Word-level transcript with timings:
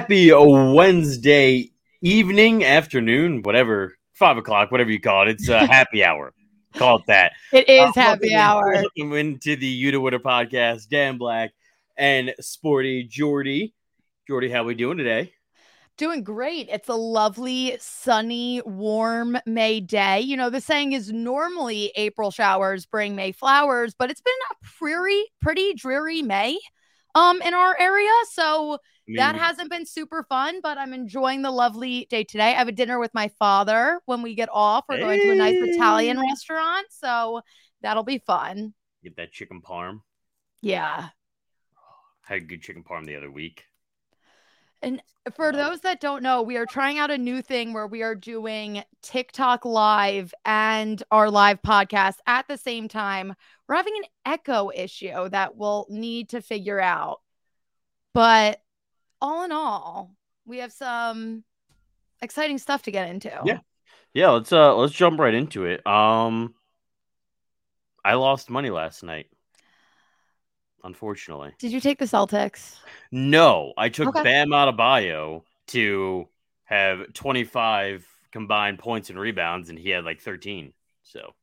happy 0.00 0.32
Wednesday 0.32 1.70
evening, 2.00 2.64
afternoon, 2.64 3.42
whatever, 3.42 3.94
five 4.14 4.38
o'clock, 4.38 4.70
whatever 4.70 4.90
you 4.90 4.98
call 4.98 5.28
it. 5.28 5.32
It's 5.32 5.50
a 5.50 5.66
happy 5.66 6.02
hour. 6.02 6.32
Call 6.72 7.00
it 7.00 7.06
that. 7.08 7.32
It 7.52 7.68
is 7.68 7.90
Uh, 7.90 7.92
happy 7.94 8.30
welcome 8.32 8.38
hour. 8.38 8.72
Welcome 8.96 9.12
into 9.18 9.56
the 9.56 9.66
You 9.66 9.90
to 9.90 10.00
Winter 10.00 10.18
podcast. 10.18 10.88
Dan 10.88 11.18
Black 11.18 11.50
and 11.98 12.32
Sporty 12.40 13.04
Jordy. 13.04 13.74
Jordy, 14.26 14.48
how 14.48 14.62
are 14.62 14.64
we 14.64 14.74
doing 14.74 14.96
today? 14.96 15.34
Doing 15.98 16.24
great. 16.24 16.70
It's 16.70 16.88
a 16.88 16.94
lovely, 16.94 17.76
sunny, 17.78 18.62
warm 18.64 19.36
May 19.44 19.80
day. 19.80 20.20
You 20.20 20.38
know, 20.38 20.48
the 20.48 20.62
saying 20.62 20.94
is 20.94 21.12
normally 21.12 21.92
April 21.94 22.30
showers 22.30 22.86
bring 22.86 23.14
May 23.14 23.32
flowers, 23.32 23.94
but 23.98 24.10
it's 24.10 24.22
been 24.22 24.32
a 24.50 24.64
pretty, 24.78 25.24
pretty 25.42 25.74
dreary 25.74 26.22
May 26.22 26.58
um 27.14 27.40
in 27.42 27.54
our 27.54 27.76
area. 27.78 28.10
So 28.32 28.74
I 28.74 28.78
mean, 29.06 29.16
that 29.16 29.34
hasn't 29.36 29.70
been 29.70 29.86
super 29.86 30.24
fun, 30.28 30.60
but 30.62 30.78
I'm 30.78 30.92
enjoying 30.92 31.42
the 31.42 31.50
lovely 31.50 32.06
day 32.10 32.24
today. 32.24 32.50
I 32.50 32.58
have 32.58 32.68
a 32.68 32.72
dinner 32.72 32.98
with 32.98 33.12
my 33.14 33.28
father 33.38 34.00
when 34.06 34.22
we 34.22 34.34
get 34.34 34.48
off. 34.52 34.84
We're 34.88 34.98
going 34.98 35.20
to 35.20 35.30
a 35.30 35.34
nice 35.34 35.56
Italian 35.58 36.20
restaurant, 36.20 36.86
so 36.90 37.40
that'll 37.82 38.04
be 38.04 38.18
fun. 38.18 38.74
get 39.02 39.16
that 39.16 39.32
chicken 39.32 39.60
parm. 39.62 40.00
Yeah. 40.62 41.08
Had 42.22 42.42
a 42.42 42.44
good 42.44 42.62
chicken 42.62 42.84
parm 42.84 43.06
the 43.06 43.16
other 43.16 43.30
week. 43.30 43.64
And 44.82 45.02
for 45.36 45.52
those 45.52 45.80
that 45.80 46.00
don't 46.00 46.22
know, 46.22 46.42
we 46.42 46.56
are 46.56 46.66
trying 46.66 46.98
out 46.98 47.10
a 47.10 47.18
new 47.18 47.42
thing 47.42 47.72
where 47.72 47.86
we 47.86 48.02
are 48.02 48.14
doing 48.14 48.82
TikTok 49.02 49.64
live 49.64 50.32
and 50.44 51.02
our 51.10 51.30
live 51.30 51.60
podcast 51.60 52.16
at 52.26 52.48
the 52.48 52.56
same 52.56 52.88
time. 52.88 53.34
We're 53.68 53.76
having 53.76 53.96
an 53.96 54.08
echo 54.24 54.70
issue 54.74 55.28
that 55.28 55.56
we'll 55.56 55.86
need 55.90 56.30
to 56.30 56.40
figure 56.40 56.80
out. 56.80 57.20
But 58.14 58.60
all 59.20 59.44
in 59.44 59.52
all, 59.52 60.14
we 60.46 60.58
have 60.58 60.72
some 60.72 61.44
exciting 62.22 62.58
stuff 62.58 62.82
to 62.84 62.90
get 62.90 63.08
into. 63.10 63.30
Yeah. 63.44 63.58
Yeah, 64.12 64.30
let's 64.30 64.52
uh 64.52 64.74
let's 64.74 64.92
jump 64.92 65.20
right 65.20 65.34
into 65.34 65.66
it. 65.66 65.86
Um 65.86 66.54
I 68.04 68.14
lost 68.14 68.50
money 68.50 68.70
last 68.70 69.02
night. 69.02 69.26
Unfortunately. 70.84 71.52
Did 71.58 71.72
you 71.72 71.80
take 71.80 71.98
the 71.98 72.04
Celtics? 72.06 72.76
No, 73.12 73.72
I 73.76 73.88
took 73.88 74.08
Okay. 74.08 74.22
Bam 74.22 74.48
Adebayo 74.50 75.42
to 75.68 76.28
have 76.64 77.12
25 77.12 78.06
combined 78.32 78.78
points 78.78 79.10
and 79.10 79.18
rebounds, 79.18 79.68
and 79.70 79.78
he 79.78 79.90
had 79.90 80.04
like 80.04 80.20
13. 80.20 80.72
So 81.02 81.34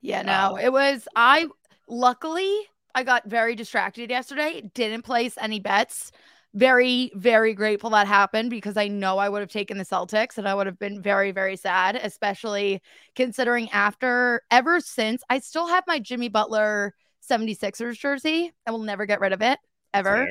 Yeah, 0.00 0.22
no, 0.22 0.56
it 0.56 0.72
was. 0.72 1.06
I 1.14 1.46
luckily 1.88 2.52
I 2.94 3.04
got 3.04 3.26
very 3.26 3.54
distracted 3.54 4.10
yesterday. 4.10 4.62
Didn't 4.74 5.02
place 5.02 5.36
any 5.40 5.60
bets. 5.60 6.12
Very, 6.52 7.12
very 7.14 7.54
grateful 7.54 7.90
that 7.90 8.08
happened 8.08 8.50
because 8.50 8.76
I 8.76 8.88
know 8.88 9.18
I 9.18 9.28
would 9.28 9.40
have 9.40 9.52
taken 9.52 9.78
the 9.78 9.84
Celtics 9.84 10.36
and 10.36 10.48
I 10.48 10.54
would 10.54 10.66
have 10.66 10.80
been 10.80 11.00
very, 11.00 11.30
very 11.30 11.54
sad, 11.56 11.94
especially 11.94 12.82
considering 13.14 13.70
after 13.70 14.42
ever 14.50 14.80
since 14.80 15.22
I 15.30 15.38
still 15.38 15.68
have 15.68 15.84
my 15.86 16.00
Jimmy 16.00 16.28
Butler 16.28 16.94
76ers 17.28 17.98
jersey. 17.98 18.52
I 18.66 18.70
will 18.70 18.78
never 18.78 19.06
get 19.06 19.20
rid 19.20 19.32
of 19.32 19.42
it 19.42 19.58
ever. 19.92 20.28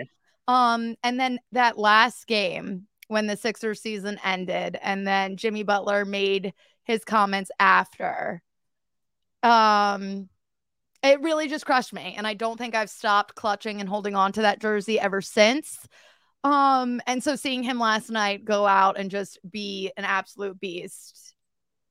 Um, 0.47 0.95
and 1.03 1.19
then 1.19 1.39
that 1.51 1.77
last 1.77 2.25
game 2.25 2.87
when 3.07 3.27
the 3.27 3.37
Sixers 3.37 3.81
season 3.81 4.19
ended, 4.23 4.77
and 4.81 5.05
then 5.05 5.35
Jimmy 5.37 5.63
Butler 5.63 6.05
made 6.05 6.53
his 6.83 7.03
comments 7.03 7.51
after. 7.59 8.41
Um, 9.43 10.29
it 11.03 11.21
really 11.21 11.47
just 11.47 11.65
crushed 11.65 11.93
me, 11.93 12.15
and 12.17 12.27
I 12.27 12.33
don't 12.33 12.57
think 12.57 12.75
I've 12.75 12.89
stopped 12.89 13.35
clutching 13.35 13.79
and 13.79 13.89
holding 13.89 14.15
on 14.15 14.31
to 14.33 14.41
that 14.41 14.59
jersey 14.59 14.99
ever 14.99 15.21
since. 15.21 15.87
Um, 16.43 17.01
and 17.05 17.23
so 17.23 17.35
seeing 17.35 17.63
him 17.63 17.79
last 17.79 18.09
night 18.09 18.45
go 18.45 18.65
out 18.65 18.97
and 18.97 19.11
just 19.11 19.39
be 19.49 19.91
an 19.97 20.05
absolute 20.05 20.59
beast, 20.59 21.33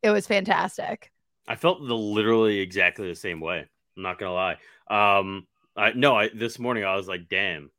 it 0.02 0.10
was 0.10 0.26
fantastic. 0.26 1.10
I 1.46 1.56
felt 1.56 1.86
the 1.86 1.96
literally 1.96 2.60
exactly 2.60 3.08
the 3.08 3.14
same 3.14 3.40
way. 3.40 3.66
I'm 3.96 4.02
not 4.02 4.18
gonna 4.18 4.34
lie. 4.34 4.56
Um, 4.90 5.46
I 5.76 5.92
no, 5.92 6.16
I 6.16 6.28
this 6.28 6.58
morning 6.58 6.84
I 6.84 6.96
was 6.96 7.08
like, 7.08 7.28
damn, 7.28 7.70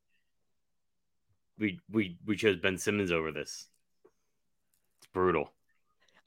we 1.57 1.79
we 1.91 2.17
we 2.25 2.35
chose 2.35 2.57
Ben 2.57 2.77
Simmons 2.77 3.11
over 3.11 3.31
this. 3.31 3.67
It's 4.99 5.07
brutal. 5.13 5.51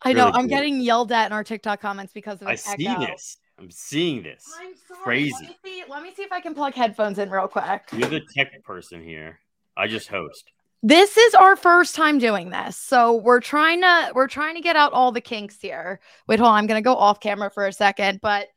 I 0.02 0.12
know 0.12 0.26
Really 0.26 0.38
I'm 0.38 0.46
getting 0.48 0.80
yelled 0.80 1.12
at 1.12 1.26
in 1.26 1.32
our 1.32 1.44
TikTok 1.44 1.80
comments 1.80 2.12
because 2.12 2.42
of 2.42 2.48
I 2.48 2.56
see 2.56 2.86
echo. 2.86 3.06
this. 3.06 3.38
I'm 3.58 3.70
seeing 3.70 4.22
this. 4.22 4.44
I'm. 4.58 4.74
Crazy. 5.02 5.34
Let 5.40 5.48
me, 5.48 5.56
see, 5.64 5.84
let 5.88 6.02
me 6.02 6.12
see 6.14 6.22
if 6.22 6.30
I 6.30 6.40
can 6.40 6.54
plug 6.54 6.74
headphones 6.74 7.18
in 7.18 7.28
real 7.28 7.48
quick. 7.48 7.82
You're 7.92 8.08
the 8.08 8.20
tech 8.20 8.62
person 8.62 9.02
here. 9.02 9.40
I 9.76 9.88
just 9.88 10.06
host. 10.06 10.52
This 10.84 11.16
is 11.16 11.34
our 11.34 11.56
first 11.56 11.96
time 11.96 12.18
doing 12.18 12.50
this. 12.50 12.76
So 12.76 13.16
we're 13.16 13.40
trying 13.40 13.80
to 13.80 14.12
we're 14.14 14.28
trying 14.28 14.54
to 14.54 14.60
get 14.60 14.76
out 14.76 14.92
all 14.92 15.10
the 15.10 15.20
kinks 15.20 15.60
here. 15.60 15.98
Wait, 16.28 16.38
hold 16.38 16.50
on. 16.50 16.58
I'm 16.58 16.66
gonna 16.68 16.82
go 16.82 16.94
off 16.94 17.18
camera 17.18 17.50
for 17.50 17.66
a 17.66 17.72
second, 17.72 18.20
but 18.20 18.48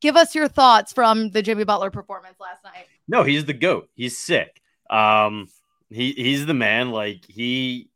give 0.00 0.16
us 0.16 0.34
your 0.34 0.48
thoughts 0.48 0.92
from 0.92 1.30
the 1.30 1.42
Jimmy 1.42 1.64
Butler 1.64 1.90
performance 1.90 2.38
last 2.40 2.64
night. 2.64 2.86
No, 3.06 3.22
he's 3.22 3.44
the 3.44 3.52
goat. 3.52 3.88
He's 3.94 4.18
sick. 4.18 4.60
Um, 4.90 5.48
he 5.90 6.12
he's 6.12 6.46
the 6.46 6.54
man. 6.54 6.90
Like 6.90 7.24
he 7.26 7.88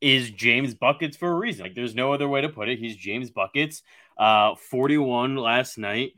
is 0.00 0.30
James 0.30 0.74
Buckets 0.74 1.16
for 1.16 1.30
a 1.30 1.34
reason. 1.34 1.64
Like 1.64 1.74
there's 1.74 1.94
no 1.94 2.12
other 2.12 2.28
way 2.28 2.40
to 2.40 2.48
put 2.48 2.68
it. 2.68 2.78
He's 2.78 2.96
James 2.96 3.30
Buckets. 3.30 3.82
Uh, 4.16 4.54
41 4.54 5.36
last 5.36 5.78
night. 5.78 6.12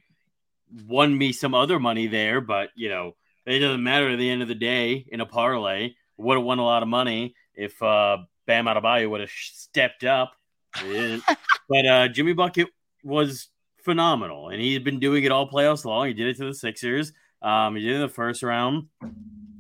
Won 0.87 1.17
me 1.17 1.33
some 1.33 1.55
other 1.55 1.81
money 1.81 2.07
there, 2.07 2.41
but 2.41 2.71
you 2.75 2.89
know 2.89 3.15
it 3.47 3.61
doesn't 3.61 3.83
matter 3.83 4.11
at 4.11 4.19
the 4.19 4.29
end 4.29 4.43
of 4.43 4.49
the 4.49 4.55
day 4.55 5.07
in 5.11 5.21
a 5.21 5.27
parlay. 5.27 5.95
Would 6.19 6.37
have 6.37 6.45
won 6.45 6.59
a 6.59 6.65
lot 6.65 6.83
of 6.83 6.89
money 6.89 7.35
if 7.55 7.81
uh, 7.83 8.19
Bam 8.47 8.67
Adebayo 8.67 9.09
would 9.11 9.21
have 9.21 9.31
stepped 9.31 10.05
up. 10.05 10.33
But 11.69 11.85
uh, 11.85 12.09
Jimmy 12.09 12.33
Bucket 12.33 12.69
was 13.05 13.51
phenomenal, 13.89 14.51
and 14.51 14.61
he's 14.61 14.81
been 14.81 15.01
doing 15.01 15.25
it 15.25 15.33
all 15.33 15.49
playoffs 15.49 15.87
long. 15.87 16.09
He 16.09 16.13
did 16.13 16.27
it 16.27 16.37
to 16.37 16.45
the 16.45 16.53
Sixers. 16.53 17.15
Um, 17.41 17.75
he 17.75 17.81
did 17.81 17.93
it 17.93 17.95
in 17.95 18.01
the 18.03 18.09
first 18.11 18.43
round, 18.43 18.89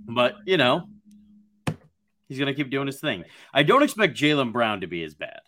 but 0.07 0.35
you 0.45 0.59
know, 0.59 0.87
he's 2.29 2.39
gonna 2.39 2.53
keep 2.53 2.69
doing 2.69 2.87
his 2.87 3.01
thing. 3.01 3.25
I 3.55 3.63
don't 3.63 3.83
expect 3.83 4.19
Jaylen 4.19 4.53
Brown 4.53 4.83
to 4.83 4.87
be 4.87 5.03
as 5.03 5.15
bad. 5.15 5.41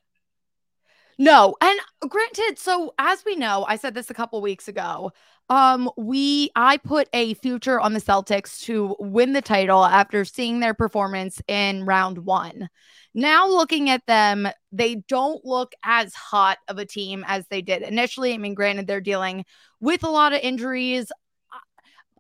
No, 1.18 1.54
and 1.60 1.78
granted, 2.08 2.58
so 2.58 2.94
as 2.98 3.22
we 3.26 3.36
know, 3.36 3.66
I 3.68 3.76
said 3.76 3.92
this 3.92 4.08
a 4.08 4.14
couple 4.14 4.40
weeks 4.40 4.66
ago. 4.66 5.12
Um, 5.50 5.90
we 5.98 6.50
I 6.56 6.78
put 6.78 7.10
a 7.12 7.34
future 7.34 7.78
on 7.78 7.92
the 7.92 8.00
Celtics 8.00 8.62
to 8.62 8.96
win 8.98 9.34
the 9.34 9.42
title 9.42 9.84
after 9.84 10.24
seeing 10.24 10.60
their 10.60 10.72
performance 10.72 11.42
in 11.46 11.84
round 11.84 12.24
one. 12.24 12.70
Now 13.14 13.48
looking 13.48 13.90
at 13.90 14.06
them, 14.06 14.48
they 14.72 14.96
don't 15.08 15.44
look 15.44 15.72
as 15.82 16.14
hot 16.14 16.58
of 16.68 16.78
a 16.78 16.84
team 16.84 17.24
as 17.26 17.46
they 17.48 17.60
did 17.62 17.82
initially. 17.82 18.32
I 18.32 18.38
mean, 18.38 18.54
granted, 18.54 18.86
they're 18.86 19.00
dealing 19.00 19.44
with 19.80 20.04
a 20.04 20.08
lot 20.10 20.32
of 20.32 20.40
injuries. 20.40 21.10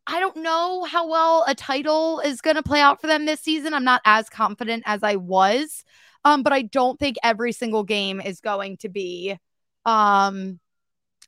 I- 0.06 0.20
don't 0.20 0.38
know 0.38 0.84
how 0.84 1.08
well 1.08 1.44
a 1.46 1.54
title 1.54 2.20
is 2.20 2.40
going 2.40 2.56
to 2.56 2.62
play 2.62 2.80
out 2.80 3.00
for 3.00 3.06
them 3.06 3.26
this 3.26 3.40
season. 3.40 3.72
I'm 3.74 3.84
not 3.84 4.02
as 4.04 4.28
confident 4.28 4.82
as 4.86 5.02
I 5.02 5.16
was. 5.16 5.84
Um, 6.24 6.42
but 6.42 6.52
I 6.52 6.62
don't 6.62 6.98
think 6.98 7.16
every 7.22 7.52
single 7.52 7.84
game 7.84 8.20
is 8.20 8.40
going 8.40 8.76
to 8.78 8.88
be 8.88 9.38
um 9.86 10.60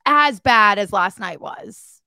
as 0.05 0.39
bad 0.39 0.77
as 0.77 0.91
last 0.93 1.19
night 1.19 1.41
was. 1.41 2.01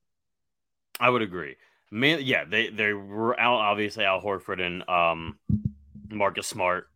I 0.99 1.09
would 1.09 1.21
agree. 1.21 1.55
Man, 1.91 2.19
yeah, 2.21 2.45
they 2.45 2.69
they 2.69 2.93
were 2.93 3.39
out 3.39 3.59
obviously 3.59 4.05
Al 4.05 4.21
Horford 4.21 4.61
and 4.61 4.87
um 4.89 5.37
Marcus 6.09 6.47
Smart, 6.47 6.87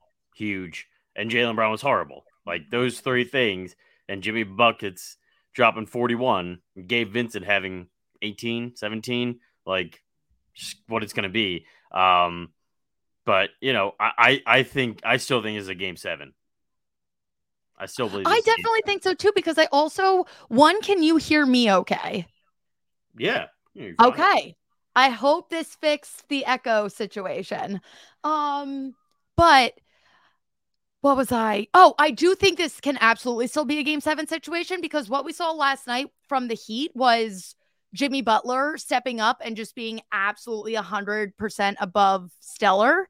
huge, 0.41 0.87
and 1.15 1.29
Jaylen 1.29 1.55
Brown 1.55 1.71
was 1.71 1.81
horrible. 1.81 2.25
Like 2.45 2.69
those 2.69 2.99
three 2.99 3.23
things, 3.23 3.75
and 4.09 4.23
Jimmy 4.23 4.43
Buckets 4.43 5.17
dropping 5.53 5.85
41, 5.85 6.59
Gabe 6.87 7.11
Vincent 7.11 7.45
having 7.45 7.87
18, 8.21 8.75
17, 8.75 9.39
like 9.65 10.01
what 10.87 11.03
it's 11.03 11.13
gonna 11.13 11.29
be. 11.29 11.65
Um, 11.91 12.49
but 13.25 13.51
you 13.61 13.73
know, 13.73 13.93
I, 13.99 14.11
I 14.17 14.59
I 14.59 14.63
think 14.63 15.01
I 15.03 15.17
still 15.17 15.41
think 15.43 15.59
it's 15.59 15.67
a 15.67 15.75
game 15.75 15.95
seven. 15.95 16.33
I 17.77 17.85
still 17.85 18.09
believe 18.09 18.27
I 18.27 18.41
definitely 18.41 18.81
think 18.85 19.03
so 19.03 19.13
too 19.13 19.31
because 19.35 19.57
I 19.57 19.67
also 19.71 20.25
one 20.49 20.81
can 20.81 21.01
you 21.01 21.17
hear 21.17 21.45
me 21.45 21.71
okay? 21.71 22.27
Yeah. 23.17 23.47
Okay. 23.99 24.55
I 24.95 25.09
hope 25.09 25.49
this 25.49 25.75
fixed 25.75 26.27
the 26.29 26.45
echo 26.45 26.87
situation. 26.87 27.81
Um 28.23 28.93
but 29.35 29.73
what 31.01 31.17
was 31.17 31.31
I? 31.31 31.67
Oh, 31.73 31.95
I 31.97 32.11
do 32.11 32.35
think 32.35 32.57
this 32.57 32.79
can 32.79 32.97
absolutely 33.01 33.47
still 33.47 33.65
be 33.65 33.79
a 33.79 33.83
game 33.83 34.01
7 34.01 34.27
situation 34.27 34.81
because 34.81 35.09
what 35.09 35.25
we 35.25 35.33
saw 35.33 35.51
last 35.51 35.87
night 35.87 36.07
from 36.27 36.47
the 36.47 36.55
Heat 36.55 36.91
was 36.95 37.55
Jimmy 37.93 38.21
Butler 38.21 38.77
stepping 38.77 39.19
up 39.19 39.41
and 39.43 39.57
just 39.57 39.75
being 39.75 40.01
absolutely 40.11 40.75
100% 40.75 41.75
above 41.79 42.31
stellar. 42.39 43.09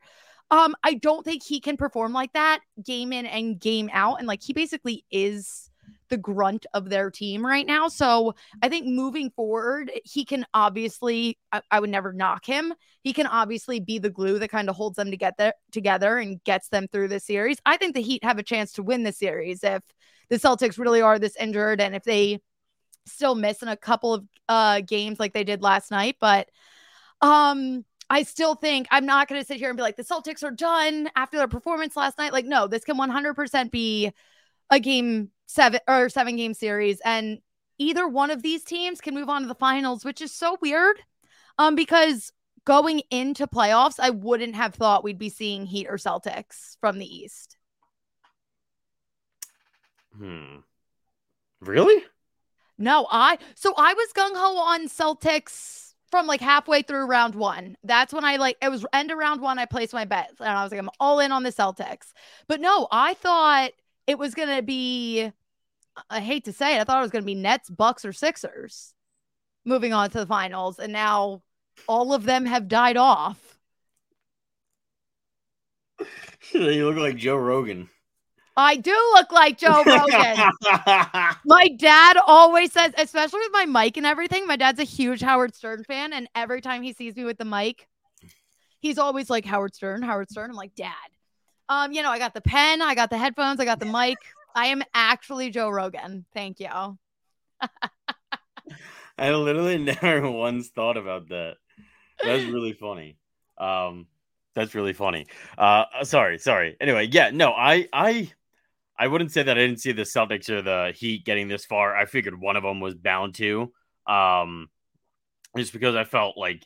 Um, 0.50 0.76
I 0.84 0.96
don't 0.96 1.24
think 1.24 1.44
he 1.44 1.60
can 1.60 1.78
perform 1.78 2.14
like 2.14 2.34
that 2.34 2.60
game 2.84 3.14
in 3.14 3.26
and 3.26 3.60
game 3.60 3.90
out. 3.94 4.20
And 4.20 4.28
like 4.28 4.42
he 4.42 4.54
basically 4.54 5.06
is 5.12 5.71
the 6.12 6.18
grunt 6.18 6.68
of 6.76 6.90
their 6.90 7.10
team 7.10 7.44
right 7.44 7.66
now. 7.66 7.88
So 7.88 8.36
I 8.62 8.70
think 8.70 8.86
moving 8.86 9.32
forward, 9.32 9.90
he 10.04 10.24
can 10.26 10.46
obviously, 10.54 11.40
I, 11.52 11.62
I 11.72 11.80
would 11.80 11.90
never 11.90 12.14
knock 12.14 12.46
him. 12.46 12.74
He 13.02 13.14
can 13.14 13.26
obviously 13.26 13.80
be 13.80 13.98
the 13.98 14.12
glue 14.12 14.38
that 14.38 14.52
kind 14.52 14.70
of 14.70 14.76
holds 14.76 14.98
them 14.98 15.10
to 15.10 15.18
get 15.18 15.38
there 15.38 15.54
together 15.72 16.18
and 16.18 16.44
gets 16.44 16.68
them 16.68 16.88
through 16.92 17.08
the 17.08 17.20
series. 17.20 17.58
I 17.66 17.78
think 17.78 17.96
the 17.96 18.02
Heat 18.02 18.24
have 18.24 18.38
a 18.38 18.44
chance 18.44 18.74
to 18.74 18.84
win 18.84 19.04
the 19.04 19.14
series 19.14 19.64
if 19.64 19.82
the 20.30 20.38
Celtics 20.38 20.78
really 20.78 21.02
are 21.02 21.18
this 21.18 21.36
injured 21.38 21.82
and 21.82 21.96
if 21.96 22.04
they 22.04 22.40
still 23.08 23.34
miss 23.34 23.64
in 23.64 23.68
a 23.68 23.76
couple 23.76 24.14
of 24.14 24.24
uh 24.48 24.80
games 24.82 25.20
like 25.20 25.34
they 25.34 25.44
did 25.44 25.64
last 25.64 25.90
night. 25.90 26.18
But 26.20 26.50
um 27.22 27.84
I 28.10 28.24
still 28.24 28.56
think 28.56 28.88
I'm 28.92 29.06
not 29.06 29.30
going 29.30 29.40
to 29.40 29.48
sit 29.48 29.56
here 29.56 29.70
and 29.70 29.78
be 29.78 29.82
like 29.82 29.96
the 29.96 30.04
Celtics 30.04 30.44
are 30.44 30.52
done 30.52 31.10
after 31.16 31.38
their 31.38 31.48
performance 31.48 31.96
last 31.96 32.18
night. 32.18 32.34
Like, 32.34 32.44
no, 32.44 32.68
this 32.68 32.84
can 32.84 32.98
100% 32.98 33.72
be 33.72 34.12
a 34.70 34.80
game 34.82 35.30
seven 35.52 35.80
or 35.88 36.10
seven 36.10 36.36
game 36.36 36.54
series, 36.54 37.00
and 37.04 37.40
either 37.78 38.08
one 38.08 38.32
of 38.32 38.42
these 38.42 38.64
teams 38.64 39.02
can 39.02 39.14
move 39.14 39.30
on 39.30 39.42
to 39.42 39.48
the 39.48 39.56
finals, 39.56 40.06
which 40.06 40.22
is 40.22 40.32
so 40.32 40.58
weird. 40.62 40.98
Um, 41.58 41.76
because 41.76 42.32
going 42.66 43.02
into 43.12 43.48
playoffs, 43.48 44.00
I 44.00 44.12
wouldn't 44.12 44.56
have 44.56 44.74
thought 44.76 45.04
we'd 45.04 45.18
be 45.18 45.30
seeing 45.30 45.66
Heat 45.66 45.88
or 45.90 45.98
Celtics 45.98 46.78
from 46.80 46.98
the 46.98 47.06
East. 47.06 47.58
Hmm. 50.18 50.58
Really? 51.60 52.04
No, 52.78 53.08
I 53.12 53.38
so 53.56 53.74
I 53.78 53.94
was 53.94 54.08
gung 54.14 54.36
ho 54.36 54.58
on 54.58 54.88
Celtics 54.88 55.94
from 56.10 56.28
like 56.28 56.42
halfway 56.42 56.82
through 56.82 57.06
round 57.06 57.36
one. 57.36 57.78
That's 57.84 58.14
when 58.14 58.26
I 58.26 58.38
like 58.38 58.58
it 58.62 58.70
was 58.70 58.86
end 58.94 59.12
of 59.12 59.18
round 59.18 59.42
one. 59.42 59.60
I 59.60 59.66
placed 59.66 59.94
my 59.94 60.06
bet 60.06 60.32
and 60.40 60.50
I 60.50 60.64
was 60.64 60.72
like, 60.72 60.80
I'm 60.80 60.90
all 61.00 61.20
in 61.20 61.32
on 61.32 61.44
the 61.44 61.52
Celtics. 61.52 62.14
But 62.48 62.60
no, 62.60 62.88
I 62.92 63.14
thought 63.14 63.72
it 64.08 64.18
was 64.18 64.34
gonna 64.34 64.62
be. 64.62 65.32
I 66.10 66.20
hate 66.20 66.46
to 66.46 66.54
say 66.54 66.76
it, 66.76 66.82
I 66.82 66.84
thought 66.84 67.00
it 67.00 67.02
was 67.02 67.12
gonna 67.12 67.26
be 67.26 67.36
Nets, 67.36 67.70
Bucks, 67.70 68.06
or 68.06 68.14
Sixers 68.14 68.94
moving 69.66 69.94
on 69.94 70.10
to 70.12 70.20
the 70.20 70.26
finals, 70.26 70.80
and 70.80 70.92
now 70.94 71.44
all 71.88 72.14
of 72.14 72.24
them 72.24 72.46
have 72.46 72.68
died 72.68 72.98
off. 72.98 73.60
you 76.54 76.86
look 76.86 76.98
like 76.98 77.16
Joe 77.16 77.36
Rogan. 77.36 77.90
I 78.58 78.76
do 78.76 78.92
look 79.14 79.32
like 79.32 79.58
Joe 79.58 79.84
Rogan. 79.86 80.50
my 81.46 81.70
dad 81.78 82.18
always 82.28 82.74
says, 82.74 82.94
especially 82.98 83.40
with 83.40 83.54
my 83.54 83.66
mic 83.66 83.98
and 83.98 84.06
everything, 84.06 84.46
my 84.46 84.58
dad's 84.58 84.80
a 84.80 84.84
huge 84.84 85.22
Howard 85.22 85.56
Stern 85.56 85.84
fan. 85.86 86.12
And 86.12 86.28
every 86.36 86.60
time 86.60 86.84
he 86.84 86.92
sees 86.92 87.16
me 87.16 87.24
with 87.24 87.38
the 87.38 87.46
mic, 87.46 87.88
he's 88.80 88.98
always 88.98 89.30
like, 89.30 89.46
Howard 89.46 89.74
Stern, 89.74 90.02
Howard 90.02 90.30
Stern. 90.30 90.50
I'm 90.50 90.56
like, 90.58 90.76
Dad. 90.76 90.94
Um, 91.70 91.94
you 91.94 92.04
know, 92.04 92.10
I 92.10 92.20
got 92.20 92.34
the 92.34 92.42
pen, 92.42 92.82
I 92.82 92.94
got 92.94 93.10
the 93.10 93.18
headphones, 93.18 93.62
I 93.62 93.66
got 93.66 93.80
the 93.80 93.86
mic. 93.86 94.18
I 94.56 94.68
am 94.68 94.84
actually 94.94 95.50
Joe 95.50 95.70
Rogan. 95.70 96.26
Thank 96.34 96.60
you. 96.60 96.68
I 99.18 99.32
literally 99.32 99.78
never 100.02 100.30
once 100.30 100.70
thought 100.70 100.98
about 100.98 101.30
that. 101.30 101.56
That's 102.24 102.44
really 102.46 102.74
funny. 102.74 103.18
Um, 103.58 104.08
that's 104.56 104.76
really 104.76 104.94
funny. 104.94 105.28
Uh, 105.58 105.86
sorry, 106.04 106.38
sorry. 106.38 106.76
Anyway, 106.82 107.08
yeah, 107.12 107.30
no, 107.32 107.52
I, 107.52 107.88
I, 107.94 108.32
I 108.98 109.08
wouldn't 109.08 109.32
say 109.32 109.44
that 109.44 109.58
I 109.58 109.62
didn't 109.62 109.80
see 109.80 109.92
the 109.92 110.04
Celtics 110.04 110.50
or 110.50 110.62
the 110.62 110.94
Heat 110.96 111.26
getting 111.26 111.48
this 111.48 111.66
far. 111.66 111.96
I 111.96 112.06
figured 112.06 112.40
one 112.40 112.56
of 112.56 112.64
them 112.64 112.80
was 112.80 112.96
bound 112.96 113.36
to. 113.36 113.72
Um, 114.08 114.70
just 115.58 115.74
because 115.74 115.96
I 115.96 116.04
felt 116.04 116.38
like 116.38 116.66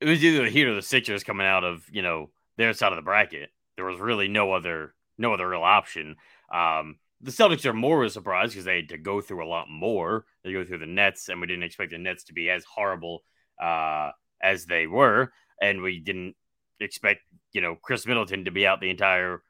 it 0.00 0.06
was 0.06 0.24
either 0.24 0.44
the 0.44 0.50
Heat 0.50 0.66
or 0.66 0.74
the 0.74 0.82
Sixers 0.82 1.24
coming 1.24 1.46
out 1.46 1.64
of 1.64 1.84
you 1.90 2.02
know 2.02 2.30
their 2.56 2.72
side 2.72 2.92
of 2.92 2.96
the 2.96 3.02
bracket. 3.02 3.50
There 3.76 3.84
was 3.84 3.98
really 3.98 4.28
no 4.28 4.52
other 4.52 4.94
no 5.18 5.34
other 5.34 5.48
real 5.48 5.62
option. 5.62 6.16
Um, 6.50 6.96
the 7.20 7.30
Celtics 7.30 7.66
are 7.66 7.74
more 7.74 8.02
of 8.02 8.06
a 8.06 8.10
surprise 8.10 8.50
because 8.50 8.64
they 8.64 8.76
had 8.76 8.88
to 8.90 8.98
go 8.98 9.20
through 9.20 9.44
a 9.44 9.48
lot 9.48 9.68
more. 9.68 10.24
They 10.42 10.52
go 10.52 10.64
through 10.64 10.78
the 10.78 10.86
Nets, 10.86 11.28
and 11.28 11.40
we 11.40 11.46
didn't 11.46 11.64
expect 11.64 11.90
the 11.90 11.98
Nets 11.98 12.24
to 12.24 12.32
be 12.32 12.48
as 12.48 12.64
horrible 12.64 13.22
uh, 13.62 14.10
as 14.42 14.64
they 14.64 14.86
were, 14.86 15.32
and 15.60 15.82
we 15.82 16.00
didn't 16.00 16.34
expect 16.80 17.20
you 17.52 17.60
know 17.60 17.76
Khris 17.76 18.06
Middleton 18.06 18.46
to 18.46 18.50
be 18.50 18.66
out 18.66 18.80
the 18.80 18.90
entire 18.90 19.42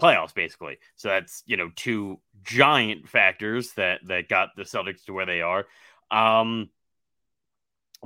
playoffs 0.00 0.34
basically. 0.34 0.78
So 0.96 1.08
that's 1.08 1.42
you 1.46 1.56
know 1.56 1.70
two 1.74 2.20
giant 2.42 3.08
factors 3.08 3.72
that 3.74 4.00
that 4.06 4.28
got 4.28 4.50
the 4.56 4.64
Celtics 4.64 5.04
to 5.04 5.12
where 5.12 5.26
they 5.26 5.40
are. 5.40 5.64
Um, 6.10 6.70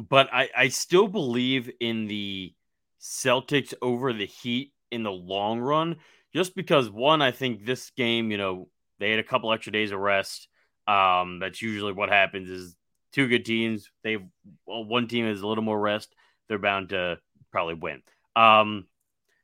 but 0.09 0.29
I 0.33 0.49
I 0.57 0.69
still 0.69 1.09
believe 1.09 1.71
in 1.81 2.07
the 2.07 2.55
Celtics 3.01 3.75
over 3.83 4.13
the 4.13 4.27
Heat 4.27 4.73
in 4.91 5.03
the 5.03 5.13
long 5.13 5.61
run, 5.61 5.97
just 6.35 6.55
because 6.55 6.91
one 6.91 7.23
I 7.23 7.31
think 7.31 7.65
this 7.65 7.91
game 7.91 8.31
you 8.31 8.39
know 8.39 8.69
they 8.99 9.11
had 9.11 9.19
a 9.19 9.25
couple 9.25 9.53
extra 9.53 9.73
days 9.73 9.93
of 9.93 9.99
rest. 9.99 10.49
Um, 10.87 11.39
that's 11.39 11.63
usually 11.63 11.93
what 11.93 12.09
happens 12.09 12.51
is 12.51 12.77
two 13.13 13.29
good 13.29 13.45
teams. 13.45 13.91
They 14.03 14.19
well, 14.67 14.85
one 14.85 15.09
team 15.09 15.27
has 15.27 15.41
a 15.41 15.47
little 15.47 15.65
more 15.65 15.81
rest. 15.81 16.15
They're 16.49 16.59
bound 16.59 16.91
to 16.91 17.19
probably 17.51 17.75
win. 17.75 18.03
Um, 18.37 18.87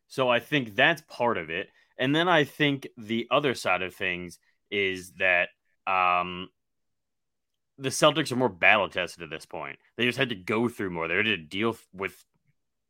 so 0.09 0.29
I 0.29 0.41
think 0.41 0.77
that's 0.77 1.03
part 1.09 1.39
of 1.39 1.51
it. 1.51 1.69
And 1.99 2.15
then 2.15 2.29
I 2.29 2.45
think 2.45 2.89
the 2.97 3.27
other 3.31 3.55
side 3.55 3.83
of 3.83 3.95
things 3.95 4.39
is 4.71 5.13
that 5.19 5.49
um, 5.87 6.49
the 7.79 7.89
Celtics 7.89 8.31
are 8.33 8.37
more 8.37 8.49
battle 8.49 8.89
tested 8.89 9.23
at 9.23 9.31
this 9.31 9.47
point. 9.47 9.79
They 9.97 10.05
just 10.05 10.19
had 10.19 10.29
to 10.29 10.35
go 10.35 10.69
through 10.69 10.91
more. 10.91 11.09
They 11.09 11.17
had 11.17 11.25
to 11.25 11.37
deal 11.37 11.77
with 11.93 12.25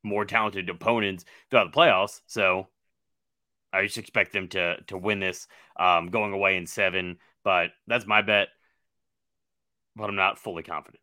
more 0.02 0.24
talented 0.24 0.68
opponents 0.68 1.24
throughout 1.50 1.72
the 1.72 1.76
playoffs. 1.76 2.20
So 2.26 2.68
I 3.76 3.84
just 3.84 3.98
expect 3.98 4.32
them 4.32 4.48
to 4.48 4.76
to 4.88 4.98
win 4.98 5.20
this, 5.20 5.46
um, 5.78 6.08
going 6.08 6.32
away 6.32 6.56
in 6.56 6.66
seven. 6.66 7.18
But 7.44 7.70
that's 7.86 8.06
my 8.06 8.22
bet. 8.22 8.48
But 9.94 10.08
I'm 10.08 10.16
not 10.16 10.38
fully 10.38 10.62
confident. 10.62 11.00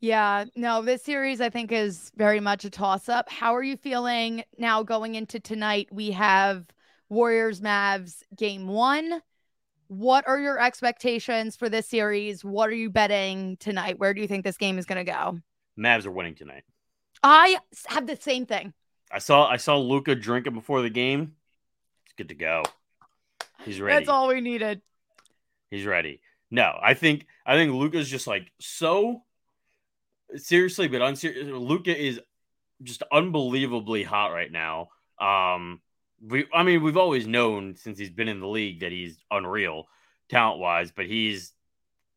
Yeah, 0.00 0.46
no, 0.56 0.82
this 0.82 1.04
series 1.04 1.40
I 1.40 1.48
think 1.48 1.70
is 1.70 2.10
very 2.16 2.40
much 2.40 2.64
a 2.64 2.70
toss 2.70 3.08
up. 3.08 3.30
How 3.30 3.54
are 3.54 3.62
you 3.62 3.76
feeling 3.76 4.42
now 4.58 4.82
going 4.82 5.14
into 5.14 5.38
tonight? 5.38 5.88
We 5.92 6.10
have 6.10 6.66
Warriors 7.08 7.60
Mavs 7.60 8.22
game 8.36 8.66
one. 8.66 9.22
What 9.86 10.26
are 10.26 10.40
your 10.40 10.58
expectations 10.58 11.54
for 11.54 11.68
this 11.68 11.86
series? 11.86 12.44
What 12.44 12.68
are 12.70 12.74
you 12.74 12.90
betting 12.90 13.58
tonight? 13.58 13.98
Where 13.98 14.12
do 14.12 14.20
you 14.20 14.26
think 14.26 14.42
this 14.42 14.56
game 14.56 14.76
is 14.76 14.86
going 14.86 15.04
to 15.04 15.12
go? 15.12 15.38
Mavs 15.78 16.04
are 16.04 16.10
winning 16.10 16.34
tonight. 16.34 16.64
I 17.22 17.58
have 17.86 18.08
the 18.08 18.16
same 18.16 18.44
thing. 18.46 18.72
I 19.12 19.18
saw 19.18 19.46
I 19.46 19.56
saw 19.58 19.78
Luka 19.78 20.14
drinking 20.14 20.54
before 20.54 20.82
the 20.82 20.90
game. 20.90 21.34
It's 22.06 22.14
good 22.16 22.30
to 22.30 22.34
go. 22.34 22.62
He's 23.64 23.80
ready. 23.80 23.98
That's 23.98 24.08
all 24.08 24.28
we 24.28 24.40
needed. 24.40 24.80
He's 25.70 25.86
ready. 25.86 26.20
No, 26.50 26.78
I 26.82 26.94
think 26.94 27.26
I 27.46 27.56
think 27.56 27.72
Luka's 27.72 28.08
just 28.08 28.26
like 28.26 28.50
so 28.58 29.22
seriously, 30.36 30.88
but 30.88 31.02
unseriously, 31.02 31.52
Luka 31.52 31.96
is 31.96 32.20
just 32.82 33.02
unbelievably 33.12 34.02
hot 34.02 34.32
right 34.32 34.50
now. 34.50 34.88
Um, 35.18 35.80
we, 36.26 36.46
I 36.52 36.62
mean, 36.62 36.82
we've 36.82 36.96
always 36.96 37.26
known 37.26 37.76
since 37.76 37.98
he's 37.98 38.10
been 38.10 38.28
in 38.28 38.40
the 38.40 38.48
league 38.48 38.80
that 38.80 38.92
he's 38.92 39.16
unreal 39.30 39.88
talent 40.28 40.60
wise, 40.60 40.92
but 40.92 41.06
he's 41.06 41.52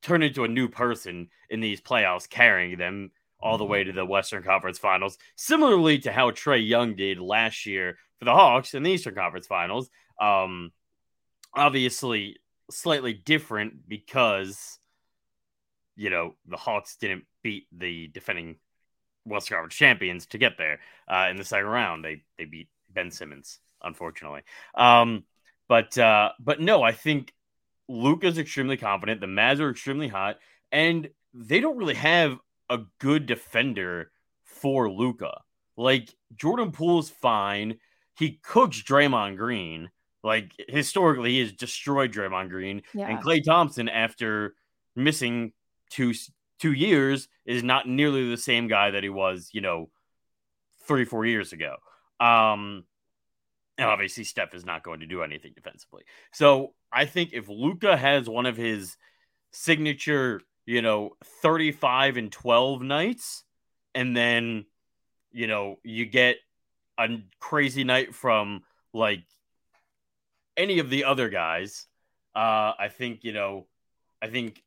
turned 0.02 0.24
into 0.24 0.44
a 0.44 0.48
new 0.48 0.70
person 0.70 1.30
in 1.50 1.60
these 1.60 1.82
playoffs, 1.82 2.30
carrying 2.30 2.78
them 2.78 3.12
all 3.46 3.60
the 3.60 3.64
way 3.64 3.84
to 3.84 3.92
the 3.92 4.04
Western 4.04 4.42
Conference 4.42 4.80
Finals, 4.80 5.20
similarly 5.36 6.00
to 6.00 6.12
how 6.12 6.32
Trae 6.32 6.68
Young 6.68 6.96
did 6.96 7.20
last 7.20 7.68
year 7.68 8.00
for 8.18 8.25
the 8.25 8.34
Hawks 8.34 8.74
in 8.74 8.82
the 8.82 8.90
Eastern 8.90 9.14
Conference 9.14 9.46
Finals. 9.46 9.88
Um, 10.20 10.72
obviously, 11.54 12.38
slightly 12.72 13.14
different 13.14 13.88
because 13.88 14.80
you 15.96 16.10
know 16.10 16.34
the 16.48 16.58
Hawks 16.58 16.98
didn't 16.98 17.25
beat 17.44 17.68
the 17.72 18.08
defending 18.08 18.56
Western 19.25 19.58
Conference 19.58 19.75
champions 19.75 20.25
to 20.28 20.40
get 20.40 20.58
there 20.58 20.80
uh, 21.08 21.28
in 21.30 21.38
the 21.38 21.46
second 21.46 21.68
round. 21.68 22.04
They 22.04 22.24
they 22.40 22.46
beat 22.46 22.70
Ben 22.90 23.12
Simmons, 23.12 23.60
unfortunately. 23.84 24.42
Um, 24.74 25.24
but 25.70 25.96
uh, 26.00 26.32
but 26.40 26.60
no, 26.60 26.82
I 26.82 26.94
think 26.94 27.32
Luka's 27.88 28.40
extremely 28.40 28.78
confident. 28.78 29.22
The 29.22 29.28
Mavs 29.28 29.60
are 29.60 29.70
extremely 29.70 30.08
hot, 30.08 30.40
and 30.72 31.08
they 31.36 31.60
don't 31.60 31.78
really 31.78 31.94
have 31.94 32.40
a 32.70 32.80
good 33.00 33.26
defender 33.26 34.12
for 34.44 34.90
Luka. 34.90 35.42
Like 35.78 36.14
Jordan 36.36 36.72
Poole's 36.72 37.10
fine. 37.10 37.78
He 38.18 38.40
cooks 38.44 38.82
Draymond 38.82 39.38
Green. 39.38 39.90
Like 40.24 40.52
historically, 40.68 41.32
he 41.32 41.40
has 41.42 41.52
destroyed 41.52 42.12
Draymond 42.12 42.50
Green 42.50 42.82
yeah. 42.94 43.10
and 43.10 43.20
Klay 43.20 43.44
Thompson 43.44 43.90
after 43.90 44.56
missing 44.96 45.52
two 45.90 46.14
two 46.60 46.72
years 46.72 47.28
is 47.46 47.64
not 47.64 47.88
nearly 47.88 48.30
the 48.30 48.38
same 48.38 48.68
guy 48.68 48.92
that 48.92 49.04
he 49.04 49.10
was, 49.10 49.50
you 49.54 49.62
know, 49.62 49.90
three, 50.88 51.06
four 51.06 51.26
years 51.26 51.54
ago. 51.54 51.76
Um, 52.20 52.86
and 53.78 53.90
obviously, 53.90 54.24
Steph 54.24 54.54
is 54.56 54.66
not 54.66 54.84
going 54.84 55.02
to 55.02 55.06
do 55.06 55.22
anything 55.22 55.52
defensively. 55.54 56.04
So 56.32 56.74
I 56.92 57.06
think 57.06 57.32
if 57.34 57.50
Luka 57.50 57.98
has 57.98 58.30
one 58.30 58.46
of 58.46 58.56
his 58.56 58.96
signature, 59.52 60.42
you 60.66 60.82
know, 60.82 61.16
35 61.42 62.18
and 62.18 62.32
12 62.32 62.82
nights, 62.82 63.44
and 63.94 64.16
then, 64.16 64.66
you 65.32 65.48
know, 65.48 65.80
you 65.84 66.06
get 66.06 66.38
a 66.98 67.10
crazy 67.40 67.84
night 67.84 68.16
from 68.16 68.64
like 68.94 69.24
any 70.58 70.80
of 70.80 70.90
the 70.90 71.04
other 71.04 71.30
guys, 71.30 71.88
uh, 72.36 72.74
I 72.78 72.90
think 72.90 73.24
you 73.24 73.34
know, 73.34 73.68
I 74.22 74.28
think 74.28 74.64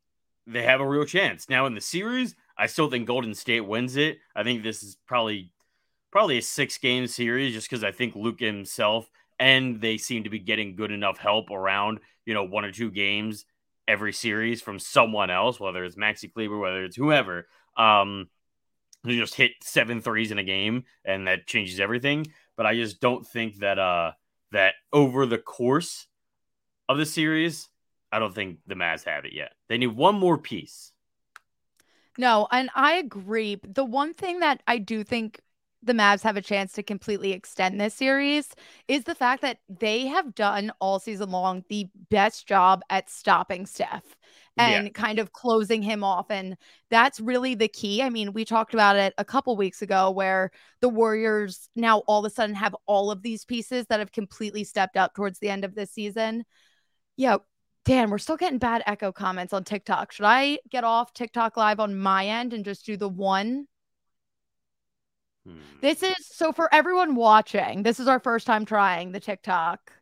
they 0.47 0.62
have 0.62 0.81
a 0.81 0.88
real 0.88 1.05
chance. 1.05 1.49
Now 1.49 1.67
in 1.67 1.75
the 1.75 1.81
series, 1.81 2.35
I 2.57 2.67
still 2.67 2.90
think 2.90 3.07
Golden 3.07 3.35
State 3.35 3.61
wins 3.61 3.97
it. 3.97 4.19
I 4.35 4.43
think 4.43 4.62
this 4.62 4.83
is 4.83 4.97
probably 5.07 5.52
probably 6.11 6.38
a 6.38 6.43
six 6.43 6.78
game 6.78 7.07
series 7.07 7.52
just 7.52 7.69
because 7.69 7.85
I 7.85 7.93
think 7.93 8.14
Luke 8.14 8.40
himself 8.40 9.11
and 9.38 9.81
they 9.81 9.99
seem 9.99 10.25
to 10.25 10.31
be 10.31 10.38
getting 10.38 10.75
good 10.75 10.90
enough 10.90 11.19
help 11.19 11.50
around, 11.50 12.00
you 12.26 12.35
know, 12.35 12.45
one 12.45 12.64
or 12.64 12.73
two 12.73 12.90
games 12.90 13.45
every 13.88 14.12
series 14.12 14.62
from 14.62 14.78
someone 14.78 15.30
else, 15.30 15.59
whether 15.59 15.83
it's 15.85 15.97
Maxi 15.97 16.33
Kleber, 16.33 16.59
whether 16.59 16.85
it's 16.85 16.97
whoever. 16.97 17.49
Um, 17.76 18.28
who 19.04 19.16
just 19.16 19.35
hit 19.35 19.52
seven 19.62 20.00
threes 20.00 20.30
in 20.30 20.38
a 20.38 20.45
game 20.45 20.85
and 21.04 21.26
that 21.26 21.47
changes 21.47 21.80
everything. 21.80 22.26
But 22.57 22.66
I 22.66 22.75
just 22.75 23.00
don't 23.00 23.26
think 23.26 23.59
that 23.61 23.78
uh 23.78 24.12
that 24.52 24.75
over 24.92 25.26
the 25.26 25.38
course 25.38 26.07
of 26.88 26.99
the 26.99 27.07
series, 27.07 27.68
I 28.11 28.18
don't 28.18 28.35
think 28.35 28.59
the 28.66 28.75
Mavs 28.75 29.04
have 29.04 29.25
it 29.25 29.33
yet. 29.33 29.52
They 29.68 29.78
need 29.78 29.88
one 29.88 30.14
more 30.16 30.38
piece. 30.38 30.92
No, 32.16 32.49
and 32.50 32.71
I 32.75 32.95
agree. 32.95 33.61
The 33.62 33.85
one 33.85 34.14
thing 34.14 34.40
that 34.40 34.62
I 34.66 34.78
do 34.78 35.04
think 35.04 35.40
the 35.88 35.95
Mavs 35.95 36.23
have 36.23 36.37
a 36.37 36.42
chance 36.42 36.73
to 36.75 36.83
completely 36.83 37.33
extend 37.33 37.80
this 37.80 37.95
series 37.95 38.54
is 38.87 39.04
the 39.04 39.14
fact 39.14 39.42
that 39.42 39.59
they 39.68 40.07
have 40.07 40.35
done 40.35 40.71
all 40.80 41.00
season 41.00 41.30
long 41.30 41.64
the 41.68 41.88
best 42.11 42.47
job 42.47 42.83
at 42.90 43.11
stopping 43.11 43.66
Steph 43.66 44.04
and 44.59 44.87
yeah. 44.87 44.90
kind 44.92 45.18
of 45.18 45.33
closing 45.33 45.83
him 45.83 46.04
off. 46.04 46.30
And 46.30 46.57
that's 46.90 47.21
really 47.21 47.54
the 47.54 47.68
key. 47.68 48.02
I 48.02 48.11
mean, 48.11 48.33
we 48.33 48.45
talked 48.45 48.75
about 48.75 48.97
it 48.97 49.14
a 49.16 49.25
couple 49.25 49.57
weeks 49.57 49.83
ago 49.83 50.11
where 50.11 50.50
the 50.80 50.88
Warriors 50.88 51.71
now 51.75 52.00
all 52.00 52.25
of 52.25 52.30
a 52.30 52.35
sudden 52.35 52.54
have 52.54 52.76
all 52.87 53.11
of 53.11 53.23
these 53.23 53.45
pieces 53.45 53.87
that 53.87 54.00
have 54.00 54.12
completely 54.12 54.64
stepped 54.64 54.97
up 54.97 55.14
towards 55.14 55.38
the 55.38 55.49
end 55.49 55.64
of 55.64 55.75
this 55.75 55.90
season. 55.90 56.45
Yeah. 57.16 57.38
Dan, 57.85 58.11
we're 58.11 58.18
still 58.18 58.37
getting 58.37 58.59
bad 58.59 58.83
echo 58.87 59.12
comments 59.12 59.54
on 59.54 59.64
TikTok. 59.64 60.12
Should 60.12 60.26
I 60.26 60.59
get 60.68 60.85
off 60.85 61.14
TikTok 61.14 61.57
live 61.57 61.80
on 61.80 61.99
my 61.99 62.26
end 62.26 62.52
and 62.52 62.64
just 62.64 62.85
do 62.85 62.99
the 62.99 63.09
one 63.09 63.66
Hmm. 65.49 65.59
This 65.81 66.02
is 66.02 66.14
so 66.21 66.52
for 66.52 66.73
everyone 66.73 67.14
watching, 67.14 67.83
this 67.83 68.00
is 68.00 68.09
our 68.09 68.21
first 68.21 68.47
time 68.47 68.64
trying 68.64 69.12
the 69.12 69.21
TikTok 69.21 69.93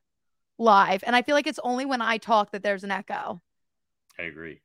live. 0.59 1.05
And 1.07 1.15
I 1.15 1.23
feel 1.23 1.35
like 1.35 1.47
it's 1.47 1.61
only 1.63 1.85
when 1.85 2.01
I 2.01 2.19
talk 2.19 2.53
that 2.53 2.63
there's 2.63 2.85
an 2.85 2.91
echo. 2.91 3.41
I 4.19 4.23
agree. 4.23 4.61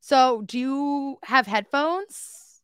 So, 0.00 0.42
do 0.42 0.58
you 0.58 1.18
have 1.24 1.46
headphones? 1.46 2.60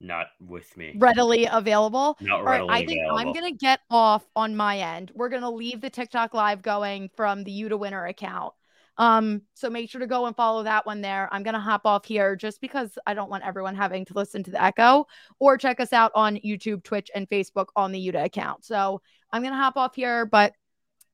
Not 0.00 0.26
with 0.40 0.76
me. 0.76 0.94
Readily 0.98 1.48
available. 1.50 2.16
Not 2.20 2.44
readily 2.44 2.68
right, 2.68 2.82
I 2.82 2.86
think 2.86 3.00
available. 3.00 3.18
I'm 3.18 3.32
gonna 3.32 3.52
get 3.52 3.80
off 3.90 4.24
on 4.36 4.54
my 4.54 4.78
end. 4.78 5.10
We're 5.14 5.30
gonna 5.30 5.50
leave 5.50 5.80
the 5.80 5.90
TikTok 5.90 6.34
live 6.34 6.62
going 6.62 7.10
from 7.16 7.44
the 7.44 7.50
You 7.50 7.68
to 7.70 7.76
Winner 7.76 8.06
account. 8.06 8.54
Um, 8.98 9.42
so 9.54 9.68
make 9.68 9.90
sure 9.90 10.00
to 10.00 10.06
go 10.06 10.26
and 10.26 10.34
follow 10.34 10.62
that 10.62 10.86
one 10.86 11.00
there. 11.00 11.28
I'm 11.30 11.42
gonna 11.42 11.60
hop 11.60 11.82
off 11.84 12.06
here 12.06 12.34
just 12.34 12.60
because 12.60 12.98
I 13.06 13.14
don't 13.14 13.30
want 13.30 13.44
everyone 13.44 13.74
having 13.74 14.04
to 14.06 14.14
listen 14.14 14.42
to 14.44 14.50
the 14.50 14.62
echo 14.62 15.06
or 15.38 15.58
check 15.58 15.80
us 15.80 15.92
out 15.92 16.12
on 16.14 16.36
YouTube, 16.36 16.82
Twitch, 16.82 17.10
and 17.14 17.28
Facebook 17.28 17.66
on 17.76 17.92
the 17.92 18.08
UDDA 18.08 18.24
account. 18.24 18.64
So 18.64 19.02
I'm 19.30 19.42
gonna 19.42 19.56
hop 19.56 19.76
off 19.76 19.94
here, 19.94 20.24
but 20.24 20.54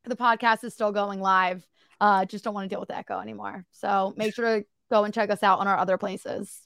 the 0.05 0.17
podcast 0.17 0.65
is 0.65 0.75
still 0.75 0.93
going 0.93 1.21
live. 1.21 1.67
Uh, 2.01 2.25
just 2.25 2.45
don't 2.45 2.55
want 2.55 2.65
to 2.65 2.69
deal 2.69 2.81
with 2.81 2.89
the 2.89 2.97
echo 2.97 3.21
anymore. 3.21 3.65
So 3.71 4.12
make 4.17 4.35
sure 4.35 4.61
to 4.61 4.67
go 4.91 5.05
and 5.05 5.15
check 5.15 5.31
us 5.31 5.43
out 5.43 5.61
on 5.61 5.69
our 5.69 5.79
other 5.79 5.99
places. 5.99 6.61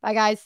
Bye, 0.00 0.14
guys. 0.14 0.44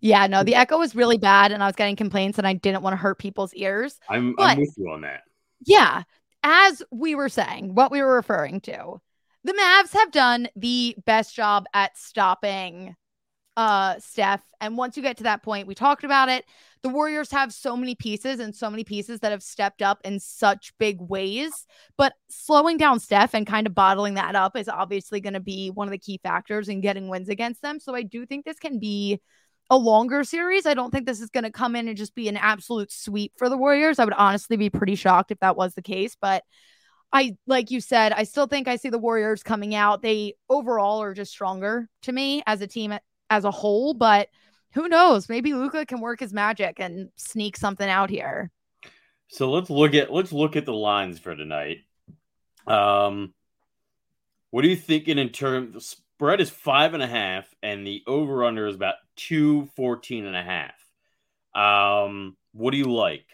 Yeah, 0.00 0.26
no, 0.26 0.42
the 0.42 0.56
echo 0.56 0.78
was 0.78 0.94
really 0.94 1.16
bad, 1.16 1.50
and 1.50 1.62
I 1.62 1.66
was 1.66 1.76
getting 1.76 1.96
complaints, 1.96 2.36
and 2.36 2.46
I 2.46 2.52
didn't 2.52 2.82
want 2.82 2.92
to 2.92 2.98
hurt 2.98 3.18
people's 3.18 3.54
ears. 3.54 3.98
I'm, 4.08 4.34
but, 4.36 4.42
I'm 4.42 4.58
with 4.58 4.74
you 4.76 4.90
on 4.90 5.00
that. 5.02 5.22
Yeah, 5.64 6.02
as 6.44 6.82
we 6.92 7.14
were 7.14 7.30
saying, 7.30 7.74
what 7.74 7.90
we 7.90 8.02
were 8.02 8.14
referring 8.14 8.60
to, 8.60 9.00
the 9.42 9.54
Mavs 9.54 9.92
have 9.94 10.12
done 10.12 10.46
the 10.54 10.94
best 11.06 11.34
job 11.34 11.64
at 11.74 11.98
stopping 11.98 12.94
uh 13.56 13.94
Steph. 14.00 14.42
And 14.60 14.76
once 14.76 14.96
you 14.96 15.02
get 15.02 15.16
to 15.18 15.24
that 15.24 15.42
point, 15.42 15.68
we 15.68 15.74
talked 15.74 16.04
about 16.04 16.28
it. 16.28 16.44
The 16.82 16.88
Warriors 16.88 17.30
have 17.30 17.52
so 17.52 17.76
many 17.76 17.94
pieces 17.94 18.40
and 18.40 18.54
so 18.54 18.68
many 18.68 18.82
pieces 18.84 19.20
that 19.20 19.30
have 19.30 19.44
stepped 19.44 19.80
up 19.80 20.00
in 20.04 20.18
such 20.18 20.76
big 20.78 21.00
ways. 21.00 21.52
But 21.96 22.14
slowing 22.28 22.78
down 22.78 22.98
Steph 22.98 23.32
and 23.32 23.46
kind 23.46 23.66
of 23.66 23.74
bottling 23.74 24.14
that 24.14 24.34
up 24.34 24.56
is 24.56 24.68
obviously 24.68 25.20
going 25.20 25.34
to 25.34 25.40
be 25.40 25.70
one 25.70 25.86
of 25.86 25.92
the 25.92 25.98
key 25.98 26.18
factors 26.22 26.68
in 26.68 26.80
getting 26.80 27.08
wins 27.08 27.28
against 27.28 27.62
them. 27.62 27.78
So 27.78 27.94
I 27.94 28.02
do 28.02 28.26
think 28.26 28.44
this 28.44 28.58
can 28.58 28.80
be 28.80 29.20
a 29.70 29.76
longer 29.76 30.24
series. 30.24 30.66
I 30.66 30.74
don't 30.74 30.90
think 30.90 31.06
this 31.06 31.20
is 31.20 31.30
going 31.30 31.44
to 31.44 31.50
come 31.50 31.74
in 31.74 31.88
and 31.88 31.96
just 31.96 32.14
be 32.14 32.28
an 32.28 32.36
absolute 32.36 32.92
sweep 32.92 33.32
for 33.36 33.48
the 33.48 33.56
Warriors. 33.56 33.98
I 33.98 34.04
would 34.04 34.14
honestly 34.14 34.56
be 34.56 34.70
pretty 34.70 34.94
shocked 34.94 35.30
if 35.30 35.40
that 35.40 35.56
was 35.56 35.74
the 35.74 35.82
case, 35.82 36.16
but 36.20 36.44
I 37.12 37.36
like 37.46 37.70
you 37.70 37.80
said, 37.80 38.12
I 38.12 38.24
still 38.24 38.46
think 38.46 38.66
I 38.66 38.76
see 38.76 38.90
the 38.90 38.98
Warriors 38.98 39.42
coming 39.42 39.74
out. 39.74 40.02
They 40.02 40.34
overall 40.50 41.00
are 41.02 41.14
just 41.14 41.30
stronger 41.30 41.88
to 42.02 42.12
me 42.12 42.42
as 42.46 42.60
a 42.60 42.66
team 42.66 42.92
as 43.30 43.44
a 43.44 43.50
whole, 43.50 43.94
but 43.94 44.28
who 44.74 44.88
knows? 44.88 45.28
Maybe 45.28 45.54
Luka 45.54 45.86
can 45.86 46.00
work 46.00 46.18
his 46.18 46.32
magic 46.32 46.80
and 46.80 47.10
sneak 47.16 47.56
something 47.56 47.88
out 47.88 48.10
here. 48.10 48.50
So 49.28 49.50
let's 49.50 49.70
look 49.70 49.94
at 49.94 50.12
let's 50.12 50.32
look 50.32 50.56
at 50.56 50.66
the 50.66 50.74
lines 50.74 51.18
for 51.20 51.34
tonight. 51.34 51.78
Um 52.66 53.32
what 54.50 54.64
are 54.64 54.68
you 54.68 54.76
thinking 54.76 55.18
in 55.18 55.30
terms 55.30 55.96
spread 56.14 56.40
is 56.40 56.50
five 56.50 56.94
and 56.94 57.02
a 57.02 57.06
half, 57.08 57.52
and 57.62 57.86
the 57.86 58.02
over 58.06 58.44
under 58.44 58.66
is 58.66 58.76
about 58.76 58.94
two 59.16 59.66
fourteen 59.76 60.26
and 60.26 60.36
a 60.36 60.42
half. 60.42 60.74
Um, 61.54 62.36
what 62.52 62.70
do 62.70 62.78
you 62.78 62.92
like? 62.92 63.26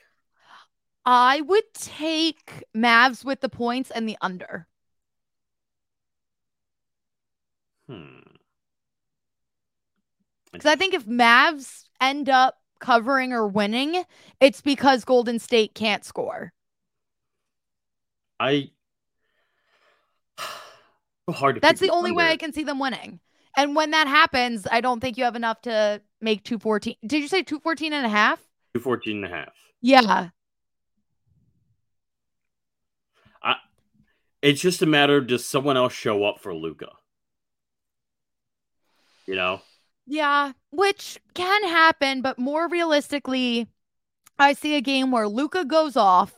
I 1.05 1.41
would 1.41 1.73
take 1.75 2.65
Mavs 2.77 3.25
with 3.25 3.41
the 3.41 3.49
points 3.49 3.91
and 3.91 4.09
the 4.09 4.17
under. 4.21 4.67
Hmm. 7.89 8.21
Because 10.53 10.67
I 10.67 10.77
think 10.77 10.95
if 10.95 11.07
Mavs 11.07 11.85
end 12.01 12.29
up 12.29 12.57
covering 12.81 13.33
or 13.33 13.47
winning, 13.47 14.05
it's 14.41 14.61
because 14.61 15.05
Golden 15.05 15.39
State 15.39 15.75
can't 15.75 16.05
score. 16.05 16.53
I 18.39 18.71
hard 21.33 21.57
to 21.57 21.61
That's 21.61 21.81
the 21.81 21.91
only 21.91 22.13
way 22.13 22.29
I 22.29 22.37
can 22.37 22.53
see 22.53 22.65
them 22.65 22.79
winning. 22.79 23.21
And 23.57 23.75
when 23.75 23.91
that 23.91 24.07
happens, 24.07 24.67
I 24.71 24.81
don't 24.81 25.01
think 25.01 25.17
you 25.17 25.25
have 25.25 25.37
enough 25.37 25.63
to 25.63 26.01
make 26.21 26.45
214. 26.45 26.97
Did 27.07 27.23
you 27.23 27.29
say 27.29 27.43
214 27.43 27.93
and 27.93 28.07
a 28.07 28.09
half? 28.09 28.39
214 28.75 29.17
and 29.17 29.33
a 29.33 29.37
half. 29.37 29.53
Yeah. 29.83 30.29
I, 33.43 33.57
it's 34.43 34.61
just 34.61 34.83
a 34.83 34.87
matter 34.87 35.17
of 35.17 35.27
does 35.27 35.45
someone 35.45 35.77
else 35.77 35.93
show 35.93 36.25
up 36.25 36.41
for 36.41 36.55
Luka? 36.55 36.91
You 39.27 39.37
know? 39.37 39.63
Yeah, 40.07 40.53
which 40.71 41.21
can 41.35 41.65
happen, 41.65 42.21
but 42.23 42.39
more 42.39 42.69
realistically, 42.69 43.69
I 44.39 44.55
see 44.55 44.75
a 44.75 44.81
game 44.81 45.11
where 45.11 45.29
Luka 45.29 45.65
goes 45.65 45.97
off 45.97 46.33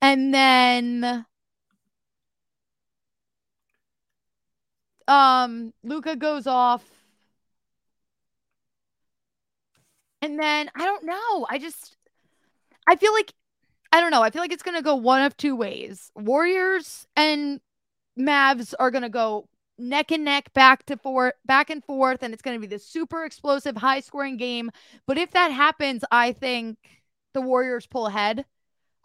and 0.00 0.34
then 0.34 1.24
um 5.12 5.74
Luka 5.84 6.16
goes 6.16 6.46
off. 6.46 6.82
And 10.22 10.38
then 10.38 10.70
I 10.74 10.86
don't 10.86 11.04
know. 11.04 11.46
I 11.50 11.58
just 11.58 11.96
I 12.88 12.96
feel 12.96 13.12
like 13.12 13.32
I 13.92 14.00
don't 14.00 14.10
know. 14.10 14.22
I 14.22 14.30
feel 14.30 14.40
like 14.40 14.52
it's 14.52 14.62
going 14.62 14.76
to 14.76 14.82
go 14.82 14.94
one 14.94 15.20
of 15.20 15.36
two 15.36 15.54
ways. 15.54 16.10
Warriors 16.16 17.06
and 17.14 17.60
Mavs 18.18 18.72
are 18.80 18.90
going 18.90 19.02
to 19.02 19.10
go 19.10 19.48
neck 19.78 20.10
and 20.12 20.24
neck 20.24 20.52
back 20.54 20.86
to 20.86 20.96
forth 20.96 21.34
back 21.44 21.68
and 21.68 21.84
forth 21.84 22.22
and 22.22 22.32
it's 22.32 22.42
going 22.42 22.56
to 22.56 22.60
be 22.60 22.66
this 22.66 22.86
super 22.86 23.24
explosive 23.24 23.76
high 23.76 24.00
scoring 24.00 24.38
game. 24.38 24.70
But 25.06 25.18
if 25.18 25.32
that 25.32 25.50
happens, 25.50 26.04
I 26.10 26.32
think 26.32 26.78
the 27.34 27.42
Warriors 27.42 27.86
pull 27.86 28.06
ahead 28.06 28.46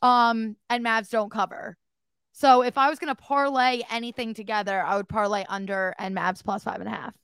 um 0.01 0.55
and 0.69 0.85
Mavs 0.85 1.09
don't 1.09 1.31
cover. 1.31 1.77
So 2.37 2.61
if 2.61 2.77
I 2.77 2.87
was 2.87 2.99
going 2.99 3.07
to 3.07 3.19
parlay 3.19 3.81
anything 3.89 4.35
together, 4.35 4.79
I 4.79 4.95
would 4.95 5.09
parlay 5.09 5.43
under 5.49 5.95
and 5.97 6.15
Mavs 6.15 6.43
plus 6.43 6.63
five 6.63 6.79
and 6.79 6.87
a 6.87 6.91
half. 6.91 7.15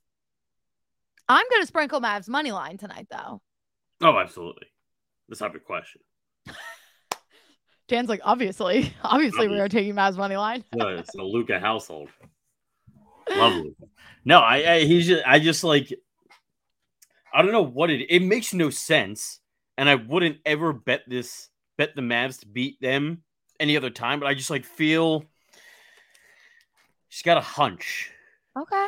I'm 1.29 1.46
going 1.51 1.62
to 1.62 1.67
sprinkle 1.67 2.01
Mavs 2.01 2.27
money 2.27 2.51
line 2.51 2.77
tonight, 2.77 3.05
though. 3.12 3.39
Oh, 4.01 4.17
absolutely. 4.17 4.65
That's 5.29 5.39
not 5.39 5.55
a 5.55 5.60
question. 5.60 6.01
Dan's 7.88 8.10
like, 8.10 8.22
obviously, 8.24 8.91
obviously, 9.03 9.48
we 9.48 9.60
are 9.60 9.70
taking 9.70 9.93
Mavs 9.93 10.17
money 10.17 10.36
line. 10.36 10.63
no, 10.74 10.88
it's 10.88 11.13
a 11.13 11.22
Luka 11.22 11.60
household. 11.60 12.10
Lovely. 13.29 13.75
No, 14.25 14.39
I, 14.39 14.74
I 14.74 14.79
he's 14.86 15.05
just, 15.05 15.24
I 15.27 15.38
just 15.38 15.63
like, 15.63 15.93
I 17.32 17.43
don't 17.43 17.51
know 17.51 17.62
what 17.62 17.91
it. 17.91 18.08
It 18.10 18.24
makes 18.24 18.51
no 18.51 18.72
sense, 18.72 19.41
and 19.77 19.88
I 19.88 19.93
wouldn't 19.93 20.39
ever 20.43 20.74
bet 20.74 21.01
this 21.05 21.50
bet 21.77 21.96
the 21.96 22.01
Mavs 22.01 22.39
to 22.39 22.48
beat 22.48 22.82
them 22.82 23.22
any 23.60 23.78
other 23.78 23.90
time, 23.90 24.20
but 24.20 24.28
I 24.28 24.34
just 24.34 24.50
like 24.50 24.66
feel 24.66 25.26
she's 27.10 27.24
got 27.24 27.38
a 27.38 27.42
hunch. 27.42 28.12
Okay. 28.58 28.88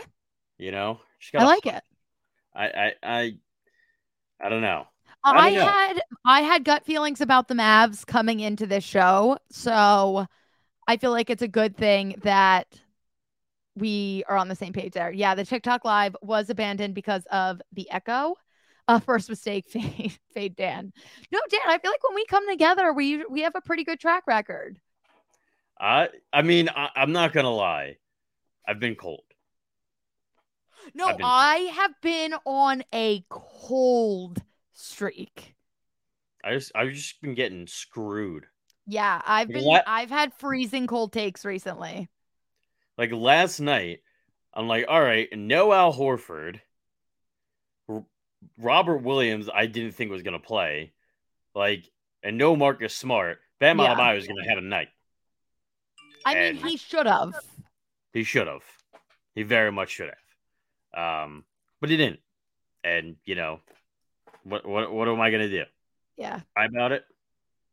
You 0.58 0.72
know, 0.72 1.00
I 1.34 1.44
like 1.44 1.66
it. 1.66 1.84
I 2.56 2.66
I 2.66 2.94
I 3.04 3.38
I 4.42 4.50
don't 4.50 4.62
know. 4.62 4.86
I, 5.24 5.32
I 5.32 5.50
don't 5.50 5.56
know. 5.56 5.66
had 5.66 6.02
I 6.26 6.42
had 6.42 6.64
gut 6.64 6.86
feelings 6.86 7.22
about 7.22 7.48
the 7.48 7.56
Mavs 7.56 8.06
coming 8.06 8.40
into 8.40 8.66
this 8.66 8.84
show, 8.84 9.38
so 9.52 10.28
I 10.88 10.98
feel 10.98 11.12
like 11.12 11.30
it's 11.30 11.42
a 11.42 11.48
good 11.48 11.76
thing 11.76 12.16
that 12.24 12.68
we 13.76 14.24
are 14.28 14.38
on 14.38 14.48
the 14.48 14.56
same 14.56 14.72
page 14.72 14.94
there. 14.94 15.12
Yeah, 15.12 15.36
the 15.36 15.46
TikTok 15.46 15.84
live 15.84 16.16
was 16.22 16.50
abandoned 16.50 16.96
because 16.96 17.26
of 17.32 17.62
the 17.74 17.90
echo. 17.92 18.36
Uh, 18.88 19.00
first 19.00 19.30
mistake, 19.30 19.68
fade, 19.70 20.18
fade 20.34 20.56
Dan. 20.56 20.94
No, 21.32 21.40
Dan, 21.50 21.62
I 21.68 21.78
feel 21.80 21.92
like 21.92 22.04
when 22.08 22.16
we 22.16 22.26
come 22.26 22.48
together, 22.50 22.94
we 22.94 23.26
we 23.26 23.42
have 23.42 23.56
a 23.56 23.62
pretty 23.62 23.84
good 23.84 24.00
track 24.00 24.24
record. 24.28 24.80
I 25.80 26.10
I 26.32 26.42
mean, 26.42 26.70
I, 26.70 26.90
I'm 26.96 27.12
not 27.12 27.34
gonna 27.34 27.50
lie, 27.52 27.98
I've 28.68 28.80
been 28.80 28.96
cold. 28.96 29.24
No, 30.94 31.08
been- 31.08 31.26
I 31.26 31.56
have 31.76 31.92
been 32.02 32.36
on 32.46 32.84
a 32.94 33.26
cold 33.30 34.42
streak. 34.74 35.56
I 36.44 36.54
just 36.54 36.72
I've 36.76 36.92
just 36.94 37.22
been 37.22 37.34
getting 37.34 37.66
screwed. 37.68 38.46
Yeah, 38.88 39.20
I've 39.26 39.48
been 39.48 39.64
what? 39.66 39.84
I've 39.88 40.12
had 40.12 40.34
freezing 40.36 40.86
cold 40.86 41.12
takes 41.12 41.44
recently. 41.44 42.08
Like 42.98 43.12
last 43.12 43.60
night, 43.60 44.02
I'm 44.54 44.68
like, 44.68 44.86
all 44.88 45.02
right, 45.02 45.28
no 45.36 45.74
Al 45.74 45.94
Horford, 45.94 46.62
Robert 48.58 48.98
Williams. 48.98 49.50
I 49.54 49.66
didn't 49.66 49.94
think 49.94 50.12
was 50.12 50.24
gonna 50.24 50.40
play, 50.40 50.94
like, 51.54 51.90
and 52.24 52.38
no 52.38 52.56
Marcus 52.56 52.94
Smart. 52.94 53.40
Bam 53.60 53.80
Yeah. 53.80 53.96
Adebayo 53.96 54.16
was 54.16 54.28
gonna 54.28 54.48
have 54.48 54.58
a 54.58 54.62
night. 54.62 54.90
I 56.26 56.36
mean, 56.36 56.56
he 56.56 56.78
should 56.78 57.06
have. 57.06 57.34
He 58.14 58.24
should 58.24 58.48
have. 58.48 58.64
He 59.36 59.44
very 59.44 59.72
much 59.72 59.90
should 59.90 60.12
have. 60.94 61.26
Um, 61.26 61.46
but 61.82 61.90
he 61.90 61.98
didn't. 61.98 62.20
And 62.84 63.18
you 63.26 63.36
know, 63.36 63.60
what 64.44 64.66
what 64.66 64.92
what 64.92 65.08
am 65.08 65.22
I 65.22 65.32
gonna 65.32 65.50
do? 65.50 65.64
Yeah. 66.18 66.40
Cry 66.56 66.66
about 66.66 66.92
it? 66.92 67.06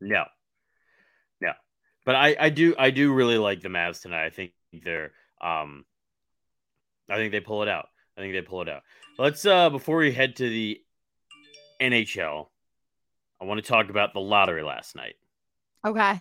No, 0.00 0.24
no. 1.40 1.52
But 2.04 2.16
I 2.16 2.36
I 2.38 2.48
do 2.50 2.74
I 2.78 2.90
do 2.90 3.12
really 3.12 3.38
like 3.38 3.60
the 3.60 3.68
Mavs 3.68 4.02
tonight. 4.02 4.24
I 4.24 4.30
think 4.30 4.52
they're 4.72 5.12
um, 5.40 5.84
I 7.08 7.16
think 7.16 7.32
they 7.32 7.40
pull 7.40 7.62
it 7.62 7.68
out. 7.68 7.88
I 8.22 8.24
think 8.24 8.34
they 8.34 8.42
pull 8.42 8.62
it 8.62 8.68
out. 8.68 8.82
Let's 9.18 9.44
uh 9.44 9.68
before 9.68 9.96
we 9.96 10.12
head 10.12 10.36
to 10.36 10.48
the 10.48 10.80
NHL, 11.80 12.46
I 13.40 13.44
want 13.44 13.58
to 13.58 13.68
talk 13.68 13.90
about 13.90 14.14
the 14.14 14.20
lottery 14.20 14.62
last 14.62 14.94
night. 14.94 15.16
Okay. 15.84 16.20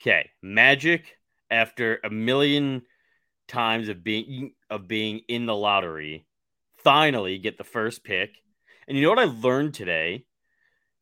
Okay, 0.00 0.30
Magic 0.40 1.18
after 1.50 2.00
a 2.02 2.08
million 2.08 2.82
times 3.48 3.90
of 3.90 4.02
being 4.02 4.54
of 4.70 4.88
being 4.88 5.20
in 5.28 5.44
the 5.44 5.54
lottery, 5.54 6.26
finally 6.78 7.36
get 7.36 7.58
the 7.58 7.64
first 7.64 8.02
pick. 8.02 8.30
And 8.88 8.96
you 8.96 9.02
know 9.02 9.10
what 9.10 9.18
I 9.18 9.24
learned 9.24 9.74
today? 9.74 10.24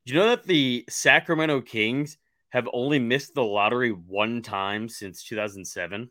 Do 0.04 0.12
you 0.12 0.18
know 0.18 0.30
that 0.30 0.42
the 0.48 0.84
Sacramento 0.88 1.60
Kings 1.60 2.18
have 2.50 2.68
only 2.72 2.98
missed 2.98 3.34
the 3.34 3.44
lottery 3.44 3.90
one 3.90 4.42
time 4.42 4.88
since 4.88 5.22
2007? 5.22 6.10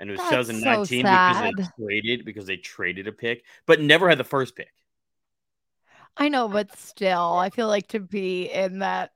And 0.00 0.10
it 0.10 0.12
was 0.12 0.30
That's 0.30 0.46
so 0.46 0.52
2019 0.52 1.02
because 1.02 1.66
they 1.76 1.84
traded 1.84 2.24
because 2.24 2.46
they 2.46 2.56
traded 2.56 3.08
a 3.08 3.12
pick, 3.12 3.44
but 3.66 3.80
never 3.80 4.08
had 4.08 4.18
the 4.18 4.24
first 4.24 4.54
pick. 4.54 4.72
I 6.16 6.28
know, 6.28 6.48
but 6.48 6.76
still, 6.76 7.34
I 7.34 7.50
feel 7.50 7.68
like 7.68 7.88
to 7.88 8.00
be 8.00 8.50
in 8.50 8.80
that 8.80 9.12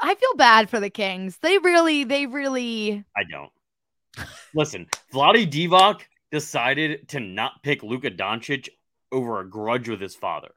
I 0.00 0.14
feel 0.14 0.34
bad 0.36 0.70
for 0.70 0.80
the 0.80 0.90
Kings. 0.90 1.38
They 1.38 1.58
really, 1.58 2.04
they 2.04 2.26
really 2.26 3.04
I 3.16 3.22
don't. 3.30 3.52
Listen, 4.54 4.86
Vlade 5.12 5.50
Divac 5.50 6.02
decided 6.30 7.08
to 7.10 7.20
not 7.20 7.62
pick 7.62 7.82
Luka 7.82 8.10
Doncic 8.10 8.68
over 9.10 9.40
a 9.40 9.48
grudge 9.48 9.88
with 9.88 10.00
his 10.00 10.14
father. 10.14 10.50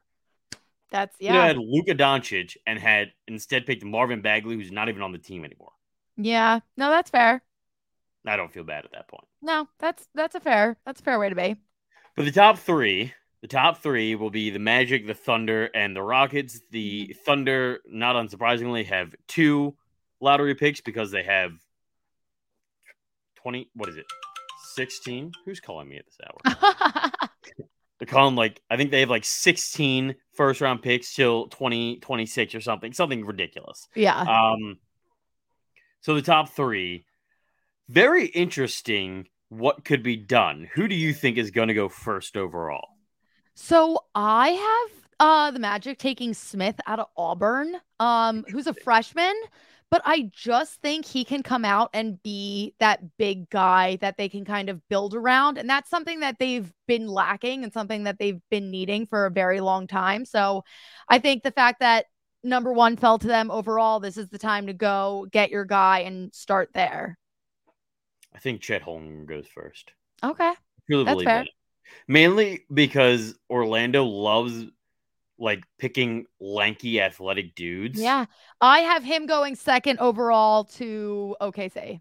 that's 0.90 1.16
You 1.20 1.30
know, 1.30 1.34
yeah. 1.36 1.46
had 1.46 1.58
Luka 1.58 1.94
Doncic 1.94 2.56
and 2.66 2.78
had 2.78 3.12
instead 3.28 3.66
picked 3.66 3.84
Marvin 3.84 4.22
Bagley, 4.22 4.56
who's 4.56 4.72
not 4.72 4.88
even 4.88 5.02
on 5.02 5.12
the 5.12 5.18
team 5.18 5.44
anymore. 5.44 5.72
Yeah. 6.16 6.60
No, 6.76 6.90
that's 6.90 7.10
fair. 7.10 7.42
I 8.28 8.36
don't 8.36 8.52
feel 8.52 8.64
bad 8.64 8.84
at 8.84 8.92
that 8.92 9.08
point. 9.08 9.24
No, 9.42 9.68
that's 9.78 10.08
that's 10.14 10.34
a 10.34 10.40
fair 10.40 10.76
that's 10.84 11.00
a 11.00 11.04
fair 11.04 11.18
way 11.18 11.28
to 11.28 11.34
be. 11.34 11.56
But 12.16 12.24
the 12.24 12.32
top 12.32 12.58
three, 12.58 13.12
the 13.42 13.48
top 13.48 13.82
three 13.82 14.14
will 14.14 14.30
be 14.30 14.50
the 14.50 14.58
Magic, 14.58 15.06
the 15.06 15.14
Thunder, 15.14 15.70
and 15.74 15.94
the 15.94 16.02
Rockets. 16.02 16.60
The 16.70 17.14
Thunder, 17.24 17.80
not 17.86 18.16
unsurprisingly, 18.16 18.86
have 18.86 19.14
two 19.28 19.76
lottery 20.20 20.54
picks 20.54 20.80
because 20.80 21.10
they 21.10 21.22
have 21.22 21.52
twenty. 23.36 23.68
What 23.74 23.88
is 23.88 23.96
it? 23.96 24.06
Sixteen. 24.74 25.32
Who's 25.44 25.60
calling 25.60 25.88
me 25.88 25.98
at 25.98 26.06
this 26.06 26.18
hour? 26.24 27.12
They're 27.98 28.06
calling 28.06 28.36
like 28.36 28.60
I 28.68 28.76
think 28.76 28.90
they 28.90 29.00
have 29.00 29.08
like 29.08 29.24
16 29.24 30.16
first 30.34 30.60
round 30.60 30.82
picks 30.82 31.14
till 31.14 31.48
2026 31.48 32.54
or 32.54 32.60
something, 32.60 32.92
something 32.92 33.24
ridiculous. 33.24 33.88
yeah. 33.94 34.20
Um, 34.20 34.76
so 36.02 36.14
the 36.14 36.20
top 36.22 36.50
three, 36.50 37.06
very 37.88 38.26
interesting. 38.26 39.28
What 39.48 39.84
could 39.84 40.02
be 40.02 40.16
done? 40.16 40.68
Who 40.74 40.88
do 40.88 40.94
you 40.94 41.12
think 41.12 41.38
is 41.38 41.50
going 41.50 41.68
to 41.68 41.74
go 41.74 41.88
first 41.88 42.36
overall? 42.36 42.88
So 43.54 44.00
I 44.14 44.48
have 44.50 44.90
uh 45.18 45.50
the 45.50 45.58
Magic 45.58 45.98
taking 45.98 46.34
Smith 46.34 46.78
out 46.86 46.98
of 46.98 47.06
Auburn, 47.16 47.76
um, 48.00 48.44
who's 48.50 48.66
a 48.66 48.74
freshman, 48.74 49.34
but 49.90 50.02
I 50.04 50.30
just 50.32 50.80
think 50.82 51.06
he 51.06 51.24
can 51.24 51.42
come 51.42 51.64
out 51.64 51.90
and 51.94 52.22
be 52.22 52.74
that 52.80 53.16
big 53.16 53.48
guy 53.48 53.96
that 54.00 54.16
they 54.18 54.28
can 54.28 54.44
kind 54.44 54.68
of 54.68 54.86
build 54.88 55.14
around. 55.14 55.58
And 55.58 55.70
that's 55.70 55.88
something 55.88 56.20
that 56.20 56.38
they've 56.38 56.70
been 56.88 57.06
lacking 57.06 57.62
and 57.62 57.72
something 57.72 58.04
that 58.04 58.18
they've 58.18 58.40
been 58.50 58.70
needing 58.70 59.06
for 59.06 59.26
a 59.26 59.30
very 59.30 59.60
long 59.60 59.86
time. 59.86 60.24
So 60.24 60.64
I 61.08 61.18
think 61.18 61.44
the 61.44 61.52
fact 61.52 61.80
that 61.80 62.06
number 62.42 62.72
one 62.72 62.96
fell 62.96 63.18
to 63.18 63.26
them 63.26 63.50
overall, 63.50 64.00
this 64.00 64.16
is 64.16 64.28
the 64.28 64.38
time 64.38 64.66
to 64.66 64.72
go 64.72 65.28
get 65.30 65.50
your 65.50 65.64
guy 65.64 66.00
and 66.00 66.34
start 66.34 66.70
there. 66.74 67.16
I 68.36 68.38
think 68.38 68.60
Chet 68.60 68.82
Holmgren 68.82 69.26
goes 69.26 69.46
first. 69.46 69.92
Okay. 70.22 70.44
I 70.44 70.54
really 70.88 71.04
That's 71.04 71.14
believe 71.14 71.26
fair. 71.26 71.38
that. 71.44 71.48
Mainly 72.06 72.64
because 72.72 73.34
Orlando 73.48 74.04
loves 74.04 74.66
like 75.38 75.64
picking 75.78 76.26
lanky 76.40 77.00
athletic 77.00 77.54
dudes. 77.54 78.00
Yeah. 78.00 78.26
I 78.60 78.80
have 78.80 79.02
him 79.02 79.26
going 79.26 79.54
second 79.54 79.98
overall 80.00 80.64
to 80.64 81.36
OKC. 81.40 82.00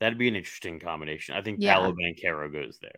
That'd 0.00 0.18
be 0.18 0.28
an 0.28 0.36
interesting 0.36 0.78
combination. 0.80 1.34
I 1.36 1.42
think 1.42 1.58
Yeah. 1.60 1.74
Paolo 1.74 1.92
Banchero 1.94 2.52
goes 2.52 2.78
there. 2.80 2.92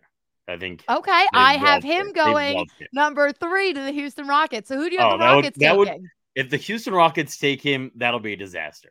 I 0.47 0.57
think 0.57 0.83
Okay. 0.89 1.25
I 1.33 1.55
have 1.57 1.83
him 1.83 2.07
it. 2.07 2.15
Going 2.15 2.67
number 2.93 3.31
three 3.31 3.73
to 3.73 3.81
the 3.81 3.91
Houston 3.91 4.27
Rockets. 4.27 4.67
So 4.69 4.77
who 4.77 4.89
do 4.89 4.95
you 4.95 5.01
have 5.01 5.13
Oh, 5.13 5.17
the 5.17 5.23
would- 5.25 5.31
Rockets 5.35 5.57
that 5.59 5.77
would- 5.77 5.87
taking? 5.87 6.07
If 6.35 6.49
the 6.49 6.57
Houston 6.57 6.93
Rockets 6.93 7.37
take 7.37 7.61
him, 7.61 7.91
that'll 7.95 8.19
be 8.19 8.33
a 8.33 8.37
disaster. 8.37 8.89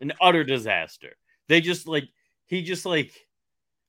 An 0.00 0.12
utter 0.20 0.44
disaster. 0.44 1.16
They 1.48 1.60
just 1.60 1.88
like 1.88 2.04
he 2.48 2.62
just 2.62 2.84
like 2.84 3.12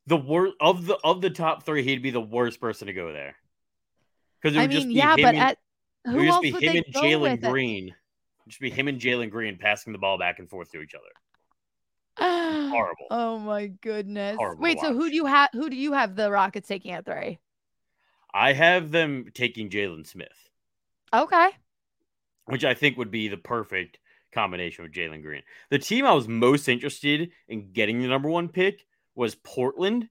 the 0.06 0.18
worst 0.18 0.54
of 0.62 0.86
the 0.86 0.98
of 1.04 1.22
the 1.22 1.30
top 1.30 1.64
three, 1.64 1.84
he'd 1.84 2.04
be 2.04 2.12
the 2.12 2.22
worst 2.22 2.62
person 2.62 2.88
to 2.88 2.94
go 2.94 3.12
there. 3.12 3.36
Because 4.42 4.56
it 4.56 4.60
I 4.60 4.64
would 4.64 4.72
just 4.72 4.88
mean, 4.88 4.96
be 4.96 5.00
yeah, 5.00 5.16
him 5.16 5.26
but 5.26 5.36
and, 5.36 5.38
at 5.38 5.58
who 6.06 6.28
else 6.28 6.42
be 6.42 6.52
would 6.52 6.64
him 6.64 6.76
and 6.76 6.94
Jalen 6.94 7.34
it? 7.36 7.42
Green. 7.42 7.96
Just 8.48 8.62
be 8.62 8.70
him 8.70 8.88
and 8.88 9.00
Jalen 9.00 9.32
Green 9.32 9.58
passing 9.58 9.94
the 9.94 10.00
ball 10.00 10.18
back 10.18 10.40
and 10.40 10.50
forth 10.50 10.72
to 10.72 10.82
each 10.82 10.94
other. 10.96 11.08
Horrible. 12.70 13.06
Oh 13.12 13.40
my 13.40 13.68
goodness. 13.68 14.38
Horrible 14.38 14.62
Wait, 14.62 14.80
so 14.80 14.94
who 14.94 15.10
do 15.10 15.16
you 15.16 15.26
have 15.26 15.50
who 15.54 15.70
do 15.70 15.76
you 15.76 15.94
have 15.94 16.16
the 16.16 16.32
Rockets 16.32 16.68
taking 16.68 16.92
at 16.92 17.06
three? 17.06 17.40
I 18.34 18.54
have 18.54 18.92
them 18.92 19.26
taking 19.34 19.70
Jalen 19.70 20.06
Smith, 20.06 20.50
Okay. 21.14 21.50
which 22.46 22.64
I 22.64 22.74
think 22.74 22.98
would 22.98 23.12
be 23.12 23.28
the 23.28 23.38
perfect 23.38 24.00
combination 24.34 24.84
with 24.84 24.94
Jalen 24.94 25.22
Green. 25.22 25.44
The 25.70 25.80
team 25.80 26.06
I 26.06 26.14
was 26.14 26.28
most 26.28 26.68
interested 26.68 27.32
in 27.48 27.72
getting 27.72 28.02
the 28.02 28.08
number 28.08 28.30
one 28.30 28.50
pick 28.50 28.86
was 29.16 29.36
Portland, 29.36 30.10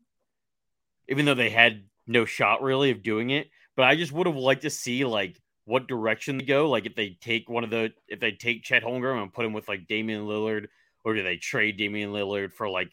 even 1.09 1.25
though 1.25 1.35
they 1.35 1.51
had 1.51 1.85
no 2.07 2.25
shot 2.25 2.63
really 2.63 2.91
of 2.91 3.03
doing 3.03 3.31
it. 3.31 3.49
But 3.77 3.87
I 3.87 3.97
just 3.97 4.13
would 4.13 4.27
have 4.27 4.37
liked 4.37 4.63
to 4.63 4.71
see 4.71 5.05
like 5.05 5.41
what 5.65 5.87
direction 5.87 6.39
they 6.39 6.45
go. 6.45 6.69
Like 6.69 6.87
if 6.87 6.95
they 6.95 7.17
take 7.21 7.49
one 7.49 7.65
of 7.65 7.71
the 7.71 7.93
if 8.09 8.21
they 8.21 8.33
take 8.33 8.65
Chet 8.65 8.83
Holmgren 8.83 9.23
and 9.23 9.33
put 9.33 9.47
him 9.47 9.53
with 9.53 9.69
like 9.69 9.87
Damian 9.87 10.27
Lillard, 10.27 10.67
or 11.05 11.15
do 11.15 11.23
they 11.23 11.37
trade 11.37 11.77
Damian 11.77 12.13
Lillard 12.13 12.53
for 12.53 12.69
like 12.69 12.91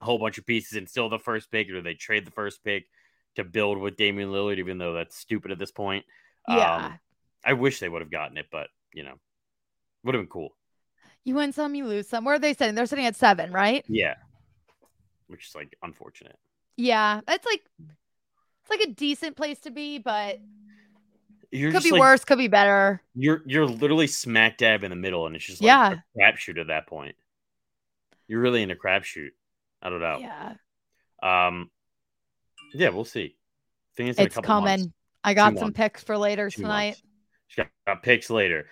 a 0.00 0.04
whole 0.04 0.18
bunch 0.18 0.38
of 0.38 0.46
pieces 0.46 0.76
and 0.76 0.88
still 0.88 1.08
the 1.08 1.18
first 1.18 1.50
pick, 1.50 1.68
or 1.68 1.74
do 1.74 1.82
they 1.82 1.94
trade 1.94 2.26
the 2.26 2.30
first 2.30 2.62
pick 2.62 2.86
to 3.36 3.44
build 3.44 3.78
with 3.78 3.96
Damian 3.96 4.30
Lillard, 4.30 4.58
even 4.58 4.78
though 4.78 4.92
that's 4.92 5.16
stupid 5.16 5.50
at 5.50 5.58
this 5.58 5.70
point? 5.70 6.04
Yeah. 6.48 6.86
Um, 6.86 6.98
I 7.44 7.52
wish 7.54 7.80
they 7.80 7.88
would 7.88 8.02
have 8.02 8.10
gotten 8.10 8.36
it, 8.36 8.46
but 8.50 8.68
you 8.92 9.04
know, 9.04 9.14
would 10.04 10.14
have 10.14 10.22
been 10.22 10.28
cool. 10.30 10.50
you 11.24 11.34
win 11.34 11.52
some, 11.52 11.74
you 11.74 11.86
lose 11.86 12.08
some. 12.08 12.24
Where 12.24 12.34
are 12.36 12.38
they 12.38 12.54
sitting? 12.54 12.74
They're 12.74 12.86
sitting 12.86 13.06
at 13.06 13.16
seven, 13.16 13.52
right? 13.52 13.84
Yeah. 13.88 14.14
Which 15.26 15.48
is 15.48 15.54
like 15.54 15.76
unfortunate. 15.82 16.38
Yeah. 16.76 17.20
That's 17.26 17.44
like 17.46 17.62
it's 17.86 18.70
like 18.70 18.80
a 18.80 18.92
decent 18.92 19.36
place 19.36 19.58
to 19.60 19.70
be, 19.70 19.98
but 19.98 20.38
You're 21.50 21.72
could 21.72 21.82
be 21.82 21.90
like, 21.90 22.00
worse, 22.00 22.24
could 22.24 22.38
be 22.38 22.48
better. 22.48 23.02
You're 23.14 23.42
you're 23.46 23.66
literally 23.66 24.06
smack 24.06 24.58
dab 24.58 24.84
in 24.84 24.90
the 24.90 24.96
middle, 24.96 25.26
and 25.26 25.34
it's 25.36 25.44
just 25.44 25.60
like 25.62 25.66
Yeah. 25.66 25.92
a 25.92 26.18
crapshoot 26.18 26.58
at 26.60 26.68
that 26.68 26.86
point. 26.86 27.16
You're 28.26 28.40
really 28.40 28.62
in 28.62 28.70
a 28.70 28.76
crapshoot. 28.76 29.30
I 29.82 29.90
don't 29.90 30.00
know. 30.00 30.18
Yeah. 30.20 30.54
Um, 31.22 31.70
yeah, 32.74 32.90
we'll 32.90 33.04
see. 33.04 33.34
I 33.34 33.94
think 33.96 34.10
it's, 34.10 34.18
in 34.18 34.26
a 34.26 34.28
couple 34.30 34.42
coming. 34.44 34.64
months. 34.80 34.88
I 35.24 35.34
got 35.34 35.50
Two 35.50 35.56
some 35.56 35.64
months. 35.66 35.76
picks 35.76 36.02
for 36.04 36.16
later 36.18 36.50
Two 36.50 36.62
tonight. 36.62 36.86
months. 36.88 37.02
Just 37.48 37.56
got, 37.56 37.68
got 37.86 38.02
picks 38.02 38.28
later. 38.30 38.66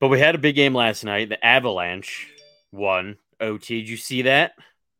But 0.00 0.08
we 0.08 0.20
had 0.20 0.34
a 0.34 0.38
big 0.38 0.54
game 0.54 0.74
last 0.74 1.04
night. 1.04 1.28
The 1.28 1.44
Avalanche 1.44 2.28
won 2.72 3.18
OT, 3.40 3.80
did 3.80 3.88
you 3.88 3.96
see 3.96 4.22
that? 4.22 4.52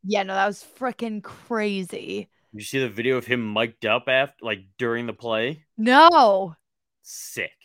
Yeah, 0.03 0.23
no, 0.23 0.33
that 0.33 0.47
was 0.47 0.63
freaking 0.77 1.23
crazy. 1.23 2.29
Did 2.53 2.59
you 2.59 2.65
see 2.65 2.79
the 2.79 2.89
video 2.89 3.17
of 3.17 3.25
him 3.25 3.53
mic'd 3.53 3.87
up 3.87 4.07
after, 4.07 4.45
like 4.45 4.59
during 4.77 5.07
the 5.07 5.13
play? 5.13 5.65
No, 5.77 6.55
Sick, 7.01 7.57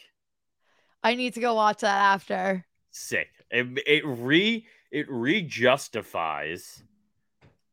I 1.04 1.14
need 1.14 1.34
to 1.34 1.40
go 1.40 1.54
watch 1.54 1.82
that 1.82 1.96
after. 2.14 2.66
sick. 2.90 3.28
It, 3.50 3.66
it 3.86 4.02
re 4.06 4.66
it 4.90 5.06
re 5.10 5.42
justifies 5.42 6.82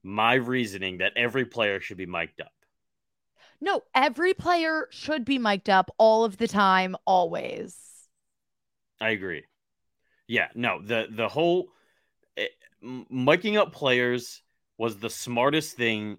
my 0.03 0.35
reasoning 0.35 0.99
that 0.99 1.13
every 1.17 1.45
player 1.45 1.79
should 1.81 1.97
be 1.97 2.05
mic'd 2.07 2.41
up. 2.41 2.53
No, 3.61 3.83
every 3.95 4.33
player 4.33 4.87
should 4.91 5.23
be 5.23 5.39
mic'd 5.39 5.69
up 5.69 5.89
all 5.97 6.25
of 6.25 6.35
the 6.37 6.47
time, 6.49 6.97
always. 7.05 8.09
I 9.01 9.09
agree. 9.09 9.43
Yeah, 10.31 10.47
no, 10.55 10.81
the 10.81 11.07
the 11.09 11.27
whole 11.27 11.69
eh, 12.37 12.47
miking 12.83 13.57
up 13.57 13.73
players 13.73 14.41
was 14.77 14.97
the 14.99 15.09
smartest 15.09 15.77
thing 15.77 16.17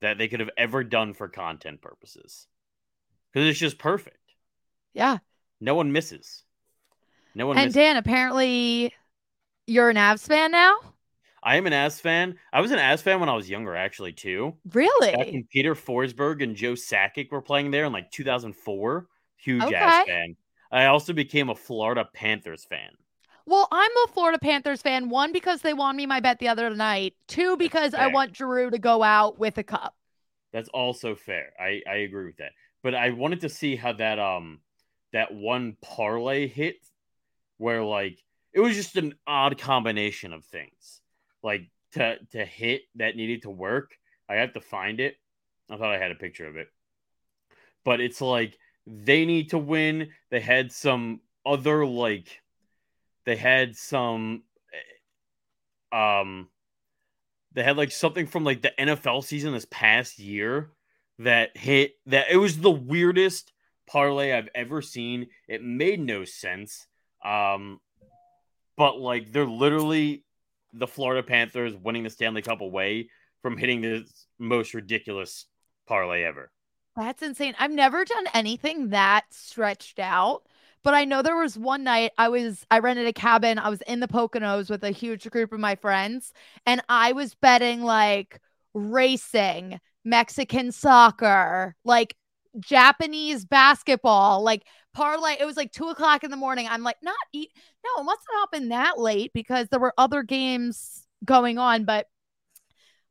that 0.00 0.18
they 0.18 0.28
could 0.28 0.40
have 0.40 0.50
ever 0.56 0.84
done 0.84 1.14
for 1.14 1.28
content 1.28 1.82
purposes. 1.82 2.48
Because 3.32 3.48
it's 3.48 3.60
just 3.60 3.78
perfect. 3.78 4.18
Yeah. 4.94 5.18
No 5.60 5.74
one 5.74 5.92
misses. 5.92 6.44
No 7.34 7.46
one 7.46 7.60
And 7.60 7.62
misses. 7.62 7.80
Dan, 7.80 7.96
apparently 7.96 8.94
you're 9.66 9.90
an 9.90 9.96
Avs 9.96 10.26
fan 10.26 10.52
now? 10.52 10.78
I 11.42 11.56
am 11.56 11.66
an 11.66 11.72
Avs 11.72 12.00
fan. 12.00 12.38
I 12.52 12.60
was 12.60 12.70
an 12.70 12.78
Avs 12.78 13.02
fan 13.02 13.20
when 13.20 13.28
I 13.28 13.34
was 13.34 13.50
younger, 13.50 13.74
actually, 13.76 14.12
too. 14.12 14.56
Back 15.12 15.26
Really? 15.26 15.32
when 15.32 15.46
Peter 15.52 15.74
Forsberg 15.74 16.42
and 16.42 16.56
Joe 16.56 16.74
Sakic 16.74 17.30
were 17.32 17.42
playing 17.42 17.70
there 17.72 17.84
in 17.86 17.92
like 17.92 18.10
2004. 18.12 19.08
Huge 19.38 19.68
Okay. 19.68 19.70
Avs 19.70 20.06
fan. 20.06 20.36
I 20.72 20.86
also 20.86 21.12
became 21.12 21.50
a 21.50 21.54
Florida 21.56 22.08
Panthers 22.14 22.64
fan. 22.64 22.92
Well, 23.46 23.68
I'm 23.72 23.90
a 24.04 24.12
Florida 24.12 24.38
Panthers 24.38 24.82
fan. 24.82 25.08
One, 25.08 25.32
because 25.32 25.62
they 25.62 25.74
won 25.74 25.96
me 25.96 26.06
my 26.06 26.20
bet 26.20 26.38
the 26.38 26.48
other 26.48 26.70
night. 26.70 27.14
Two, 27.26 27.56
because 27.56 27.94
I 27.94 28.08
want 28.08 28.32
Drew 28.32 28.70
to 28.70 28.78
go 28.78 29.02
out 29.02 29.38
with 29.38 29.58
a 29.58 29.62
cup. 29.62 29.94
That's 30.52 30.68
also 30.68 31.14
fair. 31.14 31.52
I, 31.58 31.80
I 31.88 31.94
agree 31.96 32.26
with 32.26 32.36
that. 32.36 32.52
But 32.82 32.94
I 32.94 33.10
wanted 33.10 33.40
to 33.40 33.48
see 33.48 33.76
how 33.76 33.92
that 33.94 34.18
um 34.18 34.60
that 35.12 35.32
one 35.32 35.76
parlay 35.82 36.46
hit 36.46 36.76
where 37.58 37.82
like 37.82 38.18
it 38.52 38.60
was 38.60 38.74
just 38.74 38.96
an 38.96 39.14
odd 39.26 39.58
combination 39.58 40.32
of 40.32 40.44
things. 40.44 41.00
Like 41.42 41.62
to 41.92 42.18
to 42.32 42.44
hit 42.44 42.82
that 42.96 43.16
needed 43.16 43.42
to 43.42 43.50
work. 43.50 43.92
I 44.28 44.36
have 44.36 44.52
to 44.54 44.60
find 44.60 45.00
it. 45.00 45.16
I 45.70 45.76
thought 45.76 45.94
I 45.94 45.98
had 45.98 46.10
a 46.10 46.16
picture 46.16 46.46
of 46.46 46.56
it. 46.56 46.68
But 47.84 48.00
it's 48.00 48.20
like 48.20 48.58
they 48.86 49.24
need 49.24 49.50
to 49.50 49.58
win. 49.58 50.10
They 50.30 50.40
had 50.40 50.72
some 50.72 51.20
other 51.46 51.86
like 51.86 52.41
they 53.24 53.36
had 53.36 53.76
some 53.76 54.42
eh, 55.92 55.96
um 55.96 56.48
they 57.52 57.62
had 57.62 57.76
like 57.76 57.90
something 57.90 58.26
from 58.26 58.44
like 58.44 58.62
the 58.62 58.72
NFL 58.78 59.24
season 59.24 59.52
this 59.52 59.66
past 59.70 60.18
year 60.18 60.70
that 61.18 61.56
hit 61.56 61.92
that 62.06 62.26
it 62.30 62.36
was 62.36 62.58
the 62.58 62.70
weirdest 62.70 63.52
parlay 63.86 64.32
I've 64.32 64.48
ever 64.54 64.80
seen. 64.80 65.26
It 65.48 65.62
made 65.62 66.00
no 66.00 66.24
sense. 66.24 66.86
Um 67.24 67.80
but 68.76 68.98
like 68.98 69.32
they're 69.32 69.46
literally 69.46 70.24
the 70.72 70.86
Florida 70.86 71.22
Panthers 71.22 71.74
winning 71.76 72.02
the 72.02 72.10
Stanley 72.10 72.42
Cup 72.42 72.60
away 72.60 73.10
from 73.42 73.56
hitting 73.56 73.82
the 73.82 74.06
most 74.38 74.72
ridiculous 74.74 75.46
parlay 75.86 76.22
ever. 76.22 76.50
That's 76.96 77.22
insane. 77.22 77.54
I've 77.58 77.70
never 77.70 78.04
done 78.04 78.26
anything 78.34 78.90
that 78.90 79.24
stretched 79.30 79.98
out, 79.98 80.42
but 80.82 80.94
I 80.94 81.04
know 81.04 81.22
there 81.22 81.36
was 81.36 81.58
one 81.58 81.84
night 81.84 82.12
I 82.18 82.28
was 82.28 82.66
I 82.70 82.78
rented 82.80 83.06
a 83.06 83.12
cabin. 83.12 83.58
I 83.58 83.68
was 83.68 83.82
in 83.82 84.00
the 84.00 84.08
Poconos 84.08 84.70
with 84.70 84.84
a 84.84 84.90
huge 84.90 85.28
group 85.30 85.52
of 85.52 85.60
my 85.60 85.74
friends, 85.76 86.32
and 86.66 86.82
I 86.88 87.12
was 87.12 87.34
betting 87.34 87.82
like 87.82 88.40
racing, 88.74 89.80
Mexican 90.04 90.72
soccer, 90.72 91.76
like 91.84 92.16
Japanese 92.60 93.44
basketball, 93.44 94.42
like 94.42 94.64
parlay. 94.94 95.36
It 95.38 95.44
was 95.44 95.56
like 95.56 95.72
two 95.72 95.88
o'clock 95.88 96.24
in 96.24 96.30
the 96.30 96.36
morning. 96.36 96.66
I'm 96.68 96.82
like, 96.82 96.96
not 97.02 97.16
eat. 97.32 97.50
No, 97.84 98.02
it 98.02 98.04
must 98.04 98.22
have 98.28 98.40
not 98.40 98.52
been 98.52 98.68
that 98.70 98.98
late 98.98 99.32
because 99.32 99.68
there 99.68 99.80
were 99.80 99.94
other 99.98 100.22
games 100.22 101.06
going 101.24 101.58
on, 101.58 101.84
but 101.84 102.06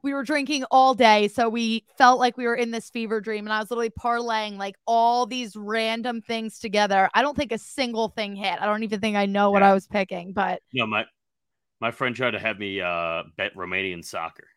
we 0.04 0.14
were 0.14 0.24
drinking 0.24 0.64
all 0.72 0.94
day. 0.94 1.28
So 1.28 1.50
we 1.50 1.86
felt 1.98 2.20
like 2.20 2.38
we 2.38 2.46
were 2.48 2.56
in 2.56 2.72
this 2.72 2.90
fever 2.90 3.22
dream. 3.22 3.46
And 3.46 3.54
I 3.54 3.60
was 3.60 3.70
literally 3.70 3.92
parlaying 3.92 4.58
like 4.58 4.76
all 4.88 5.26
these 5.26 5.56
random 5.56 6.22
things 6.22 6.60
together. 6.60 7.10
I 7.14 7.22
don't 7.22 7.38
think 7.38 7.52
a 7.52 7.58
single 7.58 8.10
thing 8.10 8.36
hit. 8.36 8.62
I 8.62 8.66
don't 8.66 8.84
even 8.84 9.00
think 9.00 9.16
I 9.16 9.26
know 9.26 9.52
what 9.52 9.64
I 9.64 9.74
was 9.74 9.88
picking, 9.88 10.34
but 10.34 10.62
No, 10.74 10.86
my 10.88 11.06
my 11.82 11.92
friend 11.92 12.16
tried 12.16 12.32
to 12.32 12.40
have 12.40 12.60
me 12.60 12.82
uh 12.82 13.24
bet 13.38 13.56
Romanian 13.56 14.04
soccer. 14.06 14.48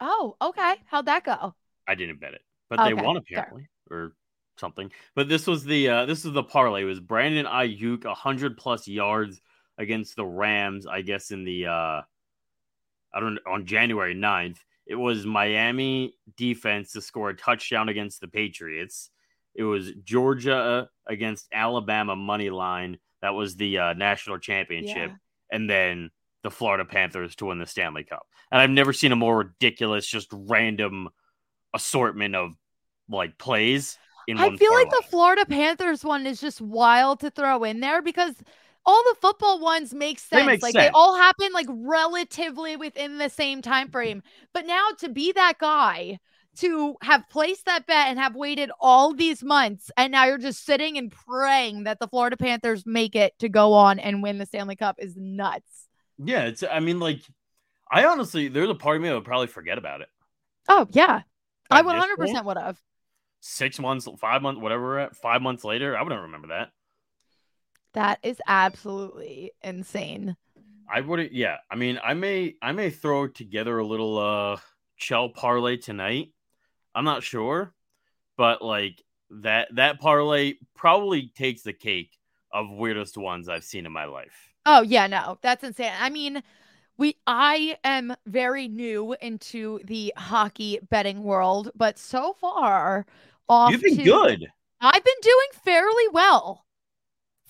oh, 0.00 0.36
okay. 0.40 0.76
How'd 0.86 1.06
that 1.06 1.24
go? 1.24 1.54
I 1.86 1.94
didn't 1.94 2.20
bet 2.20 2.34
it, 2.34 2.42
but 2.70 2.82
they 2.82 2.92
Okay, 2.92 3.02
won 3.02 3.16
fair. 3.32 3.52
apparently 3.52 3.68
or 3.90 4.14
something. 4.58 4.90
But 5.14 5.28
this 5.28 5.46
was 5.46 5.64
the 5.64 5.88
uh, 5.88 6.06
this 6.06 6.24
is 6.24 6.32
the 6.32 6.42
parlay. 6.42 6.82
It 6.82 6.86
was 6.86 7.00
Brandon 7.00 7.46
Aiyuk 7.46 8.04
hundred 8.14 8.56
plus 8.56 8.88
yards 8.88 9.40
against 9.78 10.16
the 10.16 10.24
Rams. 10.26 10.86
I 10.86 11.02
guess 11.02 11.30
in 11.30 11.44
the 11.44 11.66
uh, 11.66 12.02
I 13.12 13.20
don't 13.20 13.38
on 13.46 13.66
January 13.66 14.14
9th. 14.14 14.58
It 14.86 14.96
was 14.96 15.24
Miami 15.24 16.14
defense 16.36 16.92
to 16.92 17.00
score 17.00 17.30
a 17.30 17.36
touchdown 17.36 17.88
against 17.88 18.20
the 18.20 18.28
Patriots. 18.28 19.10
It 19.54 19.62
was 19.62 19.92
Georgia 20.04 20.88
against 21.06 21.46
Alabama 21.52 22.16
money 22.16 22.50
line. 22.50 22.98
That 23.22 23.34
was 23.34 23.56
the 23.56 23.78
uh, 23.78 23.92
national 23.94 24.38
championship, 24.38 25.10
Yeah. 25.10 25.16
and 25.50 25.70
then 25.70 26.10
the 26.42 26.50
Florida 26.50 26.84
Panthers 26.84 27.34
to 27.36 27.46
win 27.46 27.58
the 27.58 27.66
Stanley 27.66 28.04
Cup. 28.04 28.26
And 28.50 28.60
I've 28.60 28.68
never 28.70 28.92
seen 28.92 29.12
a 29.12 29.16
more 29.16 29.38
ridiculous, 29.38 30.06
just 30.06 30.28
random 30.32 31.08
assortment 31.72 32.34
of 32.34 32.52
like 33.08 33.38
plays 33.38 33.98
in 34.28 34.38
I 34.38 34.48
one. 34.48 34.58
feel 34.58 34.72
like 34.72 34.90
the 34.90 35.02
Florida 35.08 35.44
Panthers 35.46 36.04
one 36.04 36.26
is 36.26 36.40
just 36.40 36.60
wild 36.60 37.20
to 37.20 37.30
throw 37.30 37.64
in 37.64 37.80
there 37.80 38.02
because 38.02 38.34
all 38.86 39.02
the 39.04 39.16
football 39.20 39.60
ones 39.60 39.94
make 39.94 40.18
They 40.32 40.42
sense. 40.42 40.42
make 40.42 40.62
like 40.62 40.76
they 40.76 40.90
all 40.92 41.16
happen 41.16 41.52
like 41.52 41.66
relatively 41.70 42.76
within 42.76 43.18
the 43.18 43.30
same 43.30 43.62
time 43.62 43.90
frame. 43.90 44.22
But 44.52 44.66
now 44.66 44.88
to 44.98 45.08
be 45.08 45.32
that 45.32 45.58
guy 45.58 46.18
to 46.56 46.96
have 47.02 47.28
placed 47.30 47.64
that 47.66 47.86
bet 47.86 48.08
and 48.08 48.18
have 48.18 48.36
waited 48.36 48.70
all 48.80 49.12
these 49.12 49.42
months 49.42 49.90
and 49.96 50.12
now 50.12 50.24
you're 50.26 50.38
just 50.38 50.64
sitting 50.64 50.96
and 50.98 51.10
praying 51.10 51.84
that 51.84 51.98
the 51.98 52.06
Florida 52.08 52.36
Panthers 52.36 52.86
make 52.86 53.16
it 53.16 53.36
to 53.40 53.48
go 53.48 53.72
on 53.72 53.98
and 53.98 54.22
win 54.22 54.38
the 54.38 54.46
Stanley 54.46 54.76
Cup 54.76 54.96
is 54.98 55.16
nuts. 55.16 55.88
yeah, 56.18 56.44
it's. 56.44 56.62
I 56.62 56.80
mean, 56.80 57.00
like, 57.00 57.20
I 57.90 58.06
honestly, 58.06 58.48
there's 58.48 58.70
a 58.70 58.74
part 58.74 58.96
of 58.96 59.02
me 59.02 59.08
that 59.08 59.14
would 59.16 59.24
probably 59.24 59.48
forget 59.48 59.78
about 59.78 60.02
it. 60.02 60.08
Oh 60.68 60.86
yeah. 60.92 61.22
I 61.70 61.80
At 61.80 61.82
would 61.82 61.96
100% 61.96 62.16
point, 62.16 62.44
would 62.44 62.58
have. 62.58 62.80
Six 63.40 63.78
months, 63.78 64.08
five 64.20 64.42
months, 64.42 64.60
whatever. 64.60 64.82
we're 64.82 64.98
at, 64.98 65.16
Five 65.16 65.42
months 65.42 65.64
later, 65.64 65.96
I 65.96 66.02
wouldn't 66.02 66.22
remember 66.22 66.48
that. 66.48 66.72
That 67.94 68.18
is 68.22 68.40
absolutely 68.46 69.52
insane. 69.62 70.36
I 70.92 71.00
wouldn't. 71.00 71.32
Yeah, 71.32 71.56
I 71.70 71.76
mean, 71.76 71.98
I 72.04 72.14
may, 72.14 72.56
I 72.60 72.72
may 72.72 72.90
throw 72.90 73.26
together 73.28 73.78
a 73.78 73.86
little 73.86 74.18
uh 74.18 74.56
shell 74.96 75.28
parlay 75.28 75.76
tonight. 75.76 76.32
I'm 76.94 77.04
not 77.04 77.22
sure, 77.22 77.72
but 78.36 78.62
like 78.62 79.02
that 79.30 79.68
that 79.76 80.00
parlay 80.00 80.54
probably 80.76 81.32
takes 81.36 81.62
the 81.62 81.72
cake 81.72 82.10
of 82.52 82.70
weirdest 82.70 83.16
ones 83.16 83.48
I've 83.48 83.64
seen 83.64 83.86
in 83.86 83.92
my 83.92 84.04
life. 84.04 84.52
Oh 84.66 84.82
yeah, 84.82 85.06
no, 85.06 85.38
that's 85.40 85.64
insane. 85.64 85.92
I 85.98 86.10
mean, 86.10 86.42
we 86.96 87.16
I 87.26 87.76
am 87.84 88.14
very 88.26 88.68
new 88.68 89.16
into 89.20 89.80
the 89.84 90.12
hockey 90.16 90.78
betting 90.90 91.22
world, 91.22 91.70
but 91.74 91.98
so 91.98 92.34
far 92.40 93.06
off 93.48 93.72
You've 93.72 93.82
been 93.82 93.96
to- 93.98 94.04
good. 94.04 94.46
I've 94.80 95.04
been 95.04 95.14
doing 95.22 95.46
fairly 95.64 96.08
well 96.12 96.63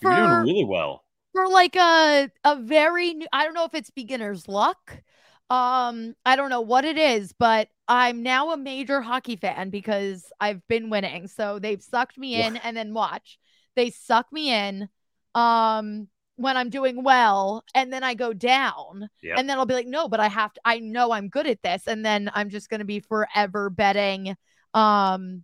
You're 0.01 0.27
doing 0.27 0.41
really 0.43 0.65
well. 0.65 1.03
for 1.33 1.47
like 1.47 1.75
a 1.75 2.29
a 2.43 2.55
very 2.57 3.13
new. 3.13 3.27
I 3.33 3.43
don't 3.45 3.53
know 3.53 3.65
if 3.65 3.73
it's 3.75 3.89
beginner's 3.89 4.47
luck. 4.47 5.01
Um, 5.49 6.15
I 6.25 6.35
don't 6.35 6.49
know 6.49 6.61
what 6.61 6.85
it 6.85 6.97
is, 6.97 7.33
but 7.33 7.69
I'm 7.87 8.23
now 8.23 8.51
a 8.51 8.57
major 8.57 9.01
hockey 9.01 9.35
fan 9.35 9.69
because 9.69 10.31
I've 10.39 10.65
been 10.67 10.89
winning. 10.89 11.27
So 11.27 11.59
they've 11.59 11.81
sucked 11.81 12.17
me 12.17 12.35
in, 12.41 12.55
and 12.57 12.75
then 12.75 12.93
watch 12.93 13.37
they 13.75 13.89
suck 13.91 14.31
me 14.31 14.51
in. 14.53 14.89
Um, 15.35 16.07
when 16.37 16.57
I'm 16.57 16.69
doing 16.69 17.03
well, 17.03 17.63
and 17.73 17.93
then 17.93 18.03
I 18.03 18.13
go 18.13 18.33
down, 18.33 19.07
Yep. 19.21 19.37
and 19.39 19.49
then 19.49 19.57
I'll 19.57 19.65
be 19.65 19.73
like, 19.73 19.87
no, 19.87 20.09
but 20.09 20.19
I 20.19 20.27
have 20.27 20.53
to. 20.53 20.61
I 20.65 20.79
know 20.79 21.11
I'm 21.11 21.29
good 21.29 21.47
at 21.47 21.61
this, 21.61 21.87
and 21.87 22.05
then 22.05 22.29
I'm 22.33 22.49
just 22.49 22.69
gonna 22.69 22.85
be 22.85 22.99
forever 22.99 23.69
betting, 23.69 24.35
um, 24.73 25.43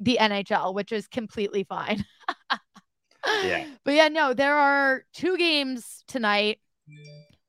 the 0.00 0.18
NHL, 0.18 0.74
which 0.74 0.92
is 0.92 1.06
completely 1.08 1.64
fine. 1.64 2.04
Yeah. 3.26 3.66
But 3.84 3.94
yeah, 3.94 4.08
no, 4.08 4.34
there 4.34 4.56
are 4.56 5.04
two 5.12 5.36
games 5.36 6.02
tonight 6.08 6.58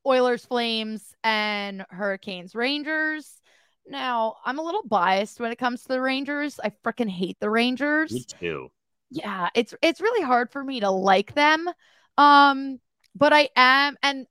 Oilers, 0.06 0.46
Flames, 0.46 1.14
and 1.24 1.86
Hurricanes, 1.90 2.56
Rangers. 2.56 3.42
Now, 3.90 4.36
I'm 4.46 4.60
a 4.60 4.62
little 4.62 4.84
biased 4.84 5.40
when 5.40 5.52
it 5.52 5.58
comes 5.58 5.82
to 5.82 5.90
the 5.90 6.02
Rangers. 6.02 6.60
I 6.64 6.72
freaking 6.84 7.10
hate 7.10 7.38
the 7.40 7.50
Rangers. 7.50 8.12
Me 8.12 8.24
too. 8.24 8.70
Yeah, 9.10 9.50
it's 9.54 9.74
it's 9.82 10.02
really 10.02 10.24
hard 10.26 10.52
for 10.52 10.64
me 10.64 10.80
to 10.82 10.90
like 10.90 11.34
them. 11.34 11.70
Um, 12.18 12.80
but 13.16 13.34
I 13.34 13.50
am 13.56 13.98
and 14.04 14.28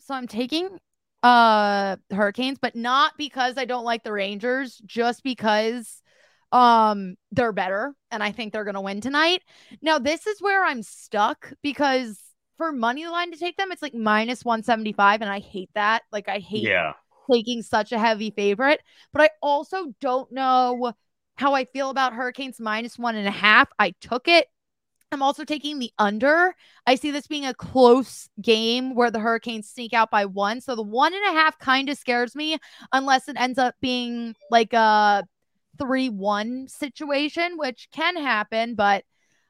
so 0.00 0.14
I'm 0.14 0.26
taking 0.26 0.68
uh 1.22 1.96
Hurricanes, 2.10 2.58
but 2.60 2.76
not 2.76 3.12
because 3.18 3.58
I 3.58 3.64
don't 3.64 3.84
like 3.84 4.04
the 4.04 4.12
Rangers, 4.12 4.80
just 4.86 5.22
because 5.22 5.99
um 6.52 7.16
they're 7.32 7.52
better 7.52 7.94
and 8.10 8.22
I 8.22 8.32
think 8.32 8.52
they're 8.52 8.64
going 8.64 8.74
to 8.74 8.80
win 8.80 9.00
tonight. 9.00 9.42
Now, 9.82 9.98
this 9.98 10.26
is 10.26 10.40
where 10.42 10.64
I'm 10.64 10.82
stuck 10.82 11.52
because 11.62 12.18
for 12.56 12.72
money 12.72 13.06
line 13.06 13.30
to 13.32 13.38
take 13.38 13.56
them, 13.56 13.72
it's 13.72 13.82
like 13.82 13.94
minus 13.94 14.44
175 14.44 15.20
and 15.22 15.30
I 15.30 15.38
hate 15.40 15.70
that. 15.74 16.02
Like 16.12 16.28
I 16.28 16.38
hate 16.38 16.64
Yeah. 16.64 16.92
taking 17.30 17.62
such 17.62 17.92
a 17.92 17.98
heavy 17.98 18.30
favorite, 18.30 18.80
but 19.12 19.22
I 19.22 19.30
also 19.42 19.94
don't 20.00 20.30
know 20.32 20.92
how 21.36 21.54
I 21.54 21.64
feel 21.66 21.90
about 21.90 22.12
Hurricanes 22.14 22.60
minus 22.60 22.98
one 22.98 23.16
and 23.16 23.28
a 23.28 23.30
half. 23.32 23.68
I 23.78 23.92
took 24.00 24.28
it. 24.28 24.46
I'm 25.12 25.22
also 25.22 25.44
taking 25.44 25.78
the 25.78 25.92
under. 25.98 26.54
I 26.86 26.94
see 26.94 27.10
this 27.10 27.26
being 27.26 27.44
a 27.46 27.54
close 27.54 28.28
game 28.40 28.94
where 28.94 29.10
the 29.10 29.18
Hurricanes 29.18 29.68
sneak 29.68 29.92
out 29.92 30.10
by 30.10 30.24
one. 30.26 30.60
So 30.60 30.76
the 30.76 30.82
one 30.82 31.12
and 31.14 31.24
a 31.24 31.32
half 31.40 31.58
kind 31.58 31.88
of 31.88 31.98
scares 31.98 32.36
me 32.36 32.58
unless 32.92 33.28
it 33.28 33.36
ends 33.38 33.58
up 33.58 33.74
being 33.80 34.36
like 34.50 34.72
a 34.72 35.24
3 35.80 36.08
1 36.10 36.68
situation, 36.68 37.56
which 37.56 37.88
can 37.92 38.16
happen, 38.16 38.74
but 38.74 39.04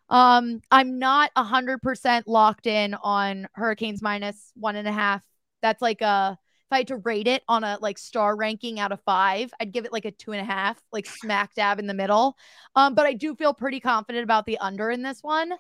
um, 0.08 0.60
I'm 0.70 0.98
not 0.98 1.30
a 1.36 1.44
100% 1.44 2.24
locked 2.26 2.66
in 2.66 2.94
on 2.94 3.46
Hurricanes 3.52 4.02
minus 4.02 4.52
one 4.56 4.76
and 4.76 4.88
a 4.88 4.92
half. 4.92 5.22
That's 5.62 5.80
like 5.80 6.00
a, 6.00 6.36
if 6.40 6.72
I 6.72 6.78
had 6.78 6.88
to 6.88 6.96
rate 6.96 7.28
it 7.28 7.42
on 7.48 7.62
a 7.62 7.78
like 7.80 7.96
star 7.96 8.36
ranking 8.36 8.80
out 8.80 8.90
of 8.92 9.00
five, 9.02 9.52
I'd 9.60 9.72
give 9.72 9.84
it 9.84 9.92
like 9.92 10.04
a 10.04 10.10
two 10.10 10.32
and 10.32 10.40
a 10.40 10.44
half, 10.44 10.82
like 10.92 11.06
smack 11.06 11.54
dab 11.54 11.78
in 11.78 11.86
the 11.86 11.94
middle. 11.94 12.36
Um, 12.74 12.94
but 12.94 13.06
I 13.06 13.14
do 13.14 13.36
feel 13.36 13.54
pretty 13.54 13.78
confident 13.78 14.24
about 14.24 14.46
the 14.46 14.58
under 14.58 14.90
in 14.90 15.02
this 15.02 15.22
one. 15.22 15.52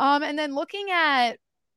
Um, 0.00 0.24
and 0.24 0.36
then 0.36 0.54
looking 0.54 0.90
at 0.90 1.34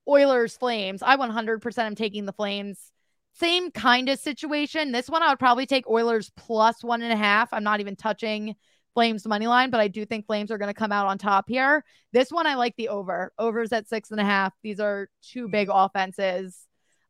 Oilers 0.08 0.58
Flames, 0.58 1.04
I 1.04 1.17
100% 1.17 1.78
am 1.78 1.95
taking 1.95 2.26
the 2.26 2.34
Flames. 2.34 2.91
Same 3.39 3.71
kind 3.71 4.10
of 4.10 4.19
situation. 4.19 4.91
This 4.91 5.10
one 5.10 5.21
I 5.21 5.30
would 5.30 5.39
probably 5.39 5.65
take 5.65 5.88
Oilers 5.88 6.32
plus 6.36 6.84
one 6.84 7.02
and 7.02 7.13
a 7.13 7.17
half. 7.17 7.54
I'm 7.54 7.63
not 7.63 7.80
even 7.80 7.95
touching 7.95 8.56
Flames 8.95 9.28
money 9.28 9.45
line, 9.45 9.69
but 9.69 9.80
I 9.80 9.89
do 9.89 10.06
think 10.06 10.26
Flames 10.26 10.50
are 10.50 10.58
going 10.58 10.73
to 10.73 10.80
come 10.80 10.91
out 10.91 11.06
on 11.06 11.19
top 11.19 11.45
here. 11.47 11.84
This 12.13 12.32
one 12.32 12.47
I 12.47 12.56
like 12.56 12.76
the 12.78 12.89
over. 12.89 13.32
Overs 13.38 13.71
at 13.71 13.88
six 13.88 14.10
and 14.10 14.19
a 14.19 14.26
half. 14.26 14.54
These 14.63 14.80
are 14.80 15.08
two 15.21 15.47
big 15.50 15.69
offenses. 15.71 16.58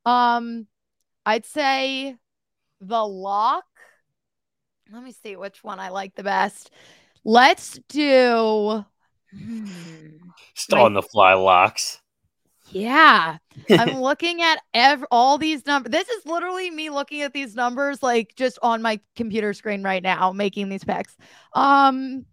Um, 0.05 0.67
I'd 1.25 1.45
say 1.45 2.17
the 2.81 3.05
lock. 3.05 3.63
Let 4.91 5.03
me 5.03 5.13
see 5.13 5.37
which 5.37 5.63
one 5.63 5.79
I 5.79 5.89
like 5.89 6.13
the 6.15 6.23
best. 6.23 6.71
Let's 7.23 7.79
do. 7.89 8.83
Hmm, 9.33 9.65
Still 10.55 10.79
on 10.79 10.93
the 10.93 11.01
fly 11.01 11.33
locks. 11.35 12.01
Yeah, 12.71 13.37
I'm 13.69 13.97
looking 14.01 14.41
at 14.41 14.59
ev- 14.73 15.05
all 15.11 15.37
these 15.37 15.65
numbers. 15.65 15.91
This 15.91 16.09
is 16.09 16.25
literally 16.25 16.69
me 16.69 16.89
looking 16.89 17.21
at 17.21 17.33
these 17.33 17.55
numbers, 17.55 18.01
like 18.03 18.33
just 18.35 18.59
on 18.61 18.81
my 18.81 18.99
computer 19.15 19.53
screen 19.53 19.83
right 19.83 20.03
now, 20.03 20.31
making 20.31 20.69
these 20.69 20.83
picks. 20.83 21.15
Um, 21.53 22.25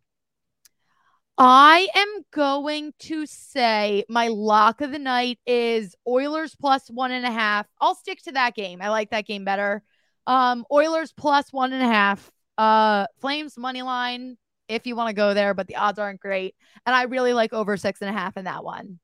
I 1.37 1.89
am 1.97 2.25
going 2.33 2.93
to 3.01 3.27
say 3.27 4.05
my 4.09 4.29
lock 4.29 4.81
of 4.81 4.93
the 4.93 4.99
night 4.99 5.39
is 5.47 5.97
Oilers 6.07 6.55
plus 6.55 6.89
one 6.89 7.11
and 7.11 7.27
a 7.27 7.31
half. 7.33 7.67
I'll 7.81 7.97
stick 7.97 8.23
to 8.25 8.33
that 8.33 8.55
game. 8.55 8.81
I 8.81 8.91
like 8.91 9.11
that 9.11 9.27
game 9.27 9.45
better. 9.45 9.83
Um, 10.27 10.65
Oilers 10.71 11.13
plus 11.13 11.53
one 11.53 11.73
and 11.73 11.83
a 11.83 11.89
half. 11.89 12.31
Uh, 12.57 13.07
Flames 13.21 13.59
money 13.59 13.83
line 13.83 14.37
if 14.69 14.87
you 14.87 14.95
want 14.97 15.09
to 15.09 15.15
go 15.15 15.35
there, 15.35 15.55
but 15.55 15.67
the 15.67 15.77
odds 15.77 15.99
aren't 15.99 16.21
great. 16.21 16.55
And 16.87 16.95
I 16.95 17.03
really 17.05 17.33
like 17.33 17.53
over 17.53 17.77
six 17.77 18.01
and 18.01 18.09
a 18.11 18.19
half 18.19 18.37
in 18.37 18.45
that 18.45 18.65
one. 18.65 19.01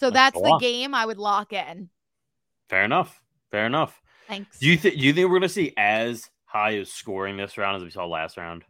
So 0.00 0.10
That's 0.10 0.34
that's 0.34 0.42
the 0.42 0.58
game 0.58 0.94
I 0.94 1.04
would 1.04 1.18
lock 1.18 1.52
in. 1.52 1.90
Fair 2.70 2.84
enough. 2.84 3.20
Fair 3.50 3.66
enough. 3.66 4.00
Thanks. 4.28 4.58
Do 4.58 4.66
you 4.66 4.78
think 4.78 4.96
you 4.96 5.12
think 5.12 5.28
we're 5.28 5.36
gonna 5.38 5.48
see 5.50 5.74
as 5.76 6.30
high 6.46 6.72
of 6.72 6.88
scoring 6.88 7.36
this 7.36 7.58
round 7.58 7.76
as 7.76 7.82
we 7.84 7.90
saw 7.90 8.06
last 8.06 8.38
round? 8.38 8.64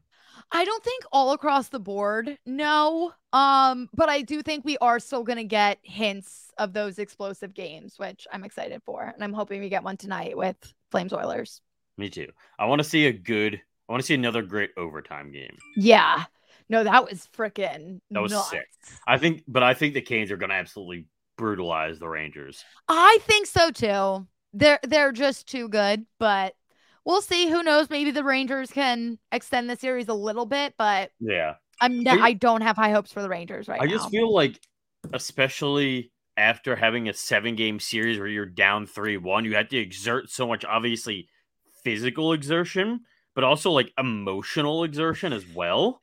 I 0.51 0.65
don't 0.65 0.83
think 0.83 1.05
all 1.13 1.31
across 1.33 1.69
the 1.69 1.79
board, 1.79 2.37
no. 2.45 3.13
Um, 3.33 3.89
but 3.95 4.09
I 4.09 4.23
do 4.23 4.43
think 4.43 4.65
we 4.65 4.77
are 4.79 4.99
still 4.99 5.23
gonna 5.23 5.45
get 5.45 5.79
hints 5.85 6.51
of 6.59 6.73
those 6.73 6.99
explosive 6.99 7.55
games, 7.55 7.95
which 7.99 8.27
I'm 8.33 8.43
excited 8.43 8.83
for, 8.85 9.05
and 9.05 9.23
I'm 9.23 9.33
hoping 9.33 9.61
we 9.61 9.69
get 9.69 9.85
one 9.85 9.97
tonight 9.97 10.37
with 10.37 10.57
Flames 10.91 11.13
Oilers. 11.13 11.61
Me 11.97 12.09
too. 12.09 12.29
I 12.59 12.65
want 12.67 12.81
to 12.81 12.89
see 12.89 13.07
a 13.07 13.13
good. 13.13 13.55
I 13.89 13.93
want 13.93 14.03
to 14.03 14.07
see 14.07 14.15
another 14.15 14.43
great 14.43 14.71
overtime 14.77 15.31
game. 15.31 15.57
Yeah, 15.77 16.25
no, 16.69 16.83
that 16.85 17.05
was 17.05 17.29
freaking 17.37 18.01
That 18.11 18.23
was 18.23 18.33
nuts. 18.33 18.51
sick. 18.51 18.67
I 19.07 19.19
think, 19.19 19.43
but 19.47 19.63
I 19.63 19.75
think 19.75 19.95
the 19.95 20.01
Canes 20.01 20.31
are 20.31 20.37
gonna 20.37 20.55
absolutely 20.55 21.07
brutalize 21.41 21.99
the 21.99 22.09
Rangers. 22.09 22.63
I 22.89 23.19
think 23.23 23.47
so 23.47 23.71
too. 23.71 24.27
They're 24.53 24.79
they're 24.83 25.13
just 25.13 25.49
too 25.49 25.69
good, 25.69 26.05
but 26.19 26.55
we'll 27.05 27.23
see. 27.23 27.49
Who 27.49 27.63
knows? 27.63 27.89
Maybe 27.91 28.11
the 28.11 28.23
Rangers 28.25 28.71
can 28.71 29.19
extend 29.33 29.71
the 29.71 29.77
series 29.77 30.09
a 30.09 30.15
little 30.15 30.47
bit, 30.47 30.75
but 30.79 31.11
Yeah. 31.19 31.55
I'm 31.81 32.07
I- 32.07 32.19
I 32.21 32.33
don't 32.35 32.61
have 32.61 32.77
high 32.77 32.91
hopes 32.91 33.11
for 33.13 33.23
the 33.23 33.29
Rangers 33.29 33.69
right 33.69 33.81
I 33.81 33.87
now. 33.87 33.91
just 33.93 34.11
feel 34.11 34.33
like, 34.33 34.61
especially 35.15 36.13
after 36.37 36.77
having 36.77 37.09
a 37.09 37.15
seven 37.15 37.55
game 37.57 37.81
series 37.81 38.19
where 38.19 38.29
you're 38.29 38.47
down 38.47 38.87
3 38.87 39.17
1, 39.17 39.45
you 39.45 39.55
have 39.57 39.69
to 39.69 39.79
exert 39.79 40.31
so 40.31 40.47
much, 40.47 40.65
obviously, 40.65 41.29
physical 41.85 42.33
exertion, 42.33 43.01
but 43.35 43.45
also 43.45 43.71
like 43.71 43.93
emotional 43.99 44.85
exertion 44.85 45.33
as 45.33 45.47
well. 45.55 46.03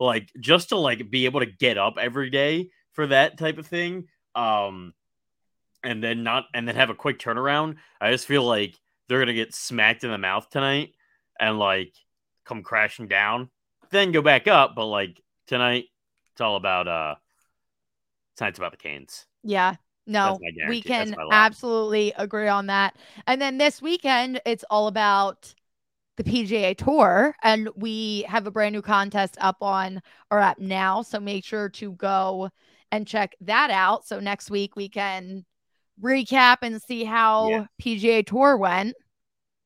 Like, 0.00 0.30
just 0.40 0.70
to 0.70 0.76
like 0.76 1.10
be 1.10 1.24
able 1.26 1.40
to 1.40 1.46
get 1.46 1.78
up 1.78 1.94
every 1.98 2.28
day 2.30 2.70
for 2.92 3.06
that 3.06 3.38
type 3.38 3.58
of 3.58 3.66
thing. 3.66 4.08
Um, 4.34 4.94
and 5.82 6.02
then 6.02 6.22
not, 6.22 6.46
and 6.54 6.66
then 6.66 6.76
have 6.76 6.90
a 6.90 6.94
quick 6.94 7.18
turnaround. 7.18 7.76
I 8.00 8.10
just 8.10 8.26
feel 8.26 8.44
like 8.44 8.74
they're 9.08 9.18
going 9.18 9.28
to 9.28 9.34
get 9.34 9.54
smacked 9.54 10.04
in 10.04 10.10
the 10.10 10.18
mouth 10.18 10.48
tonight 10.50 10.94
and 11.38 11.58
like 11.58 11.92
come 12.44 12.62
crashing 12.62 13.08
down, 13.08 13.50
then 13.90 14.12
go 14.12 14.22
back 14.22 14.48
up. 14.48 14.74
But 14.74 14.86
like 14.86 15.20
tonight, 15.46 15.84
it's 16.32 16.40
all 16.40 16.56
about, 16.56 16.88
uh, 16.88 17.14
tonight's 18.36 18.58
about 18.58 18.72
the 18.72 18.78
Canes. 18.78 19.26
Yeah. 19.42 19.76
No, 20.06 20.38
we 20.68 20.82
can 20.82 21.14
absolutely 21.32 22.12
agree 22.16 22.48
on 22.48 22.66
that. 22.66 22.96
And 23.26 23.40
then 23.40 23.56
this 23.56 23.80
weekend, 23.80 24.40
it's 24.44 24.64
all 24.68 24.86
about 24.86 25.54
the 26.16 26.24
PGA 26.24 26.76
Tour, 26.76 27.34
and 27.42 27.68
we 27.74 28.22
have 28.28 28.46
a 28.46 28.50
brand 28.50 28.74
new 28.74 28.82
contest 28.82 29.36
up 29.40 29.62
on 29.62 30.02
our 30.30 30.38
app 30.38 30.58
now. 30.58 31.00
So 31.00 31.18
make 31.18 31.44
sure 31.44 31.68
to 31.70 31.92
go 31.92 32.50
and 32.94 33.06
check 33.06 33.34
that 33.40 33.70
out. 33.70 34.06
So 34.06 34.20
next 34.20 34.50
week 34.50 34.76
we 34.76 34.88
can 34.88 35.44
recap 36.02 36.58
and 36.62 36.80
see 36.80 37.04
how 37.04 37.48
Yeah. 37.50 37.66
PGA 37.82 38.24
Tour 38.24 38.56
went. 38.56 38.94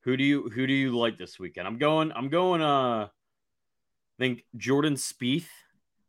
Who 0.03 0.17
do 0.17 0.23
you 0.23 0.49
who 0.49 0.65
do 0.65 0.73
you 0.73 0.97
like 0.97 1.17
this 1.17 1.37
weekend? 1.39 1.67
I'm 1.67 1.77
going 1.77 2.11
I'm 2.11 2.29
going 2.29 2.61
uh 2.61 3.07
I 3.07 3.09
think 4.17 4.43
Jordan 4.57 4.95
Spieth. 4.95 5.47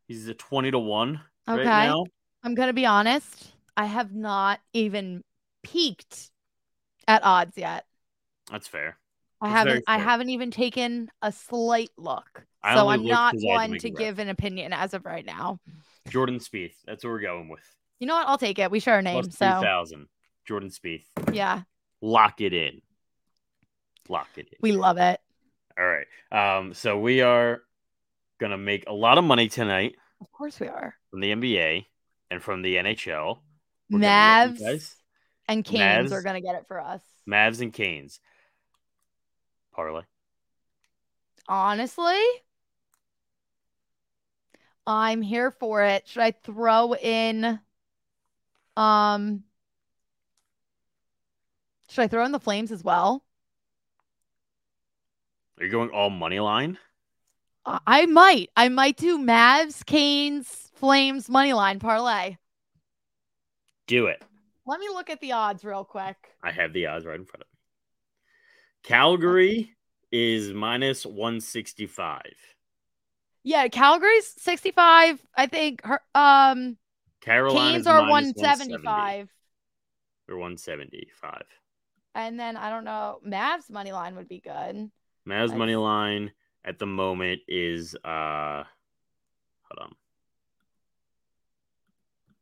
He's 0.09 0.27
a 0.29 0.35
20 0.35 0.73
to 0.73 0.79
1 0.79 1.21
Okay. 1.49 1.59
right 1.59 1.87
now. 1.87 2.05
I'm 2.43 2.55
gonna 2.55 2.73
be 2.73 2.87
honest. 2.87 3.53
I 3.77 3.85
have 3.85 4.13
not 4.13 4.61
even 4.73 5.23
peeked 5.63 6.31
at 7.07 7.23
odds 7.25 7.57
yet. 7.57 7.85
That's 8.51 8.67
fair. 8.67 8.99
I 9.41 9.49
That's 9.49 9.59
haven't 9.59 9.85
I 9.87 9.99
haven't 9.99 10.31
even 10.31 10.51
taken 10.51 11.11
a 11.23 11.33
slight 11.33 11.91
look. 11.97 12.45
I 12.63 12.75
so 12.75 12.89
I'm 12.89 13.07
not 13.07 13.35
'cause 13.35 13.45
I 13.45 13.53
had 13.53 13.63
to 13.63 13.69
one 13.69 13.79
to 13.79 13.91
give 13.91 14.19
an 14.19 14.29
opinion 14.29 14.73
as 14.73 14.95
of 14.95 15.05
right 15.05 15.25
now. 15.25 15.61
Jordan 16.11 16.38
Spieth. 16.38 16.75
That's 16.87 17.05
what 17.05 17.11
we're 17.11 17.20
going 17.20 17.49
with. 17.49 17.61
You 17.99 18.07
know 18.07 18.14
what? 18.14 18.29
I'll 18.29 18.38
take 18.38 18.59
it. 18.59 18.70
We 18.70 18.81
share 18.81 18.99
a 18.99 19.03
name. 19.03 19.23
Plus 19.25 19.37
So 19.37 19.46
3000. 19.61 20.07
Jordan 20.46 20.70
Spieth. 20.70 21.05
yeah, 21.33 21.62
Lock 22.01 22.40
it 22.40 22.53
in. 22.53 22.81
Lock 24.09 24.29
it 24.37 24.49
in. 24.49 24.59
we 24.61 24.73
love 24.73 24.96
it. 24.99 25.20
All 25.79 25.87
right. 25.87 26.07
Um 26.33 26.75
so 26.75 26.99
we 26.99 27.20
are 27.20 27.62
going 28.38 28.51
to 28.53 28.59
make 28.59 28.85
a 28.88 28.92
lot 28.92 29.18
of 29.18 29.25
money 29.25 29.49
tonight 29.49 29.96
Of 30.20 30.33
course 30.33 30.59
we 30.59 30.66
are. 30.66 30.94
from 31.11 31.20
the 31.20 31.31
NBA 31.33 31.85
and 32.31 32.42
from 32.42 32.62
the 32.62 32.77
NHL. 32.77 33.38
We're 33.90 33.99
gonna 34.01 34.51
let 34.53 34.59
you 34.61 34.66
Mavs 34.66 34.94
and 35.49 35.64
Canes 35.64 36.11
Mavs. 36.11 36.12
are 36.14 36.23
gonna 36.23 36.40
get 36.40 36.55
it 36.55 36.64
for 36.68 36.81
us. 36.81 37.03
Mavs 37.29 37.61
and 37.61 37.73
Canes. 37.73 38.18
Parlay. 39.75 40.03
Honestly, 41.49 42.20
I'm 44.90 45.22
here 45.22 45.53
for 45.53 45.85
it. 45.85 46.09
Should 46.09 46.22
I 46.22 46.33
throw 46.33 46.94
in 46.96 47.61
um 48.76 49.44
should 51.88 52.03
I 52.03 52.09
throw 52.09 52.24
in 52.24 52.33
the 52.33 52.40
flames 52.40 52.72
as 52.72 52.83
well? 52.83 53.24
Are 55.59 55.64
you 55.64 55.70
going 55.70 55.90
all 55.90 56.11
money 56.11 56.40
line? 56.40 56.76
I- 57.64 57.81
I 57.87 58.07
might. 58.07 58.50
I 58.57 58.68
might 58.68 58.96
do 58.96 59.18
Mavs, 59.18 59.85
Canes, 59.87 60.70
Flames, 60.74 61.29
money 61.29 61.53
line 61.53 61.79
parlay. 61.79 62.37
Do 63.87 64.07
it. 64.07 64.22
Let 64.66 64.81
me 64.81 64.88
look 64.88 65.11
at 65.11 65.20
the 65.20 65.33
odds 65.33 65.64
real 65.64 65.85
quick. 65.85 66.16
I 66.42 66.50
have 66.50 66.72
the 66.72 66.87
odds 66.87 67.05
right 67.05 67.18
in 67.18 67.26
front 67.26 67.42
of 67.42 67.48
me. 67.48 67.59
Calgary 68.83 69.76
is 70.11 70.53
minus 70.53 71.05
165. 71.05 72.22
Yeah, 73.42 73.68
Calgary's 73.68 74.35
65. 74.38 75.20
I 75.35 75.46
think 75.46 75.83
her 75.85 76.00
um 76.14 76.76
Carolina 77.20 77.72
Canes 77.74 77.87
are 77.87 78.03
minus 78.03 78.35
170, 78.37 78.87
175. 78.87 79.29
or 80.29 80.37
175. 80.37 81.42
And 82.14 82.38
then 82.38 82.57
I 82.57 82.70
don't 82.70 82.85
know, 82.85 83.20
Mavs 83.26 83.70
money 83.70 83.92
line 83.92 84.16
would 84.16 84.29
be 84.29 84.40
good. 84.40 84.90
Mavs 85.29 85.55
money 85.55 85.76
line 85.76 86.33
at 86.64 86.79
the 86.79 86.87
moment 86.87 87.40
is 87.48 87.94
uh 88.05 88.64
hold 89.62 89.79
on. 89.81 89.94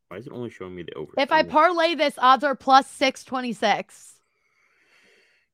Why 0.09 0.17
is 0.17 0.27
it 0.27 0.33
only 0.33 0.49
showing 0.49 0.75
me 0.75 0.83
the 0.83 0.93
over? 0.95 1.13
If 1.17 1.31
I 1.31 1.43
parlay 1.43 1.93
this, 1.95 2.15
odds 2.17 2.43
are 2.43 2.55
plus 2.55 2.87
626. 2.87 4.15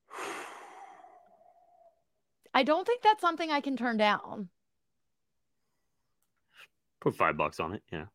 I 2.54 2.64
don't 2.64 2.88
think 2.88 3.02
that's 3.02 3.20
something 3.20 3.52
I 3.52 3.60
can 3.60 3.76
turn 3.76 3.98
down. 3.98 4.48
Put 7.06 7.16
five 7.16 7.38
bucks 7.38 7.60
on 7.60 7.74
it, 7.74 7.84
yeah. 7.92 8.06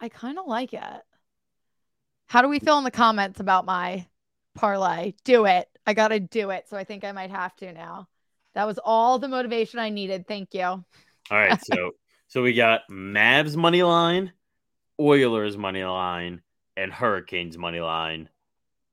I 0.00 0.08
kind 0.08 0.38
of 0.38 0.46
like 0.46 0.74
it. 0.74 1.02
How 2.26 2.42
do 2.42 2.48
we 2.48 2.58
feel 2.58 2.78
in 2.78 2.84
the 2.84 2.90
comments 2.90 3.38
about 3.38 3.64
my 3.64 4.06
parlay? 4.56 5.14
Do 5.24 5.46
it. 5.46 5.68
I 5.86 5.94
got 5.94 6.08
to 6.08 6.18
do 6.18 6.50
it. 6.50 6.68
So 6.68 6.76
I 6.76 6.84
think 6.84 7.04
I 7.04 7.12
might 7.12 7.30
have 7.30 7.54
to 7.56 7.72
now. 7.72 8.08
That 8.54 8.66
was 8.66 8.80
all 8.84 9.20
the 9.20 9.28
motivation 9.28 9.78
I 9.78 9.90
needed. 9.90 10.26
Thank 10.26 10.52
you. 10.52 10.64
All 10.64 10.84
right, 11.30 11.60
so 11.64 11.92
so 12.26 12.42
we 12.42 12.54
got 12.54 12.80
Mavs 12.90 13.54
money 13.54 13.84
line, 13.84 14.32
Oilers 14.98 15.56
money 15.56 15.84
line, 15.84 16.42
and 16.76 16.92
Hurricanes 16.92 17.56
money 17.56 17.78
line. 17.78 18.28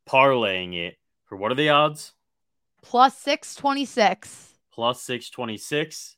Parlaying 0.07 0.75
it 0.75 0.97
for 1.25 1.35
what 1.35 1.51
are 1.51 1.55
the 1.55 1.69
odds? 1.69 2.13
Plus 2.83 3.17
626. 3.17 4.53
Plus 4.71 5.01
six 5.01 5.31
twenty 5.31 5.57
six. 5.57 6.16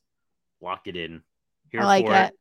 Lock 0.60 0.86
it 0.86 0.96
in. 0.96 1.22
Here 1.70 1.80
I 1.80 1.84
like 1.84 2.06
for 2.06 2.14
it. 2.14 2.38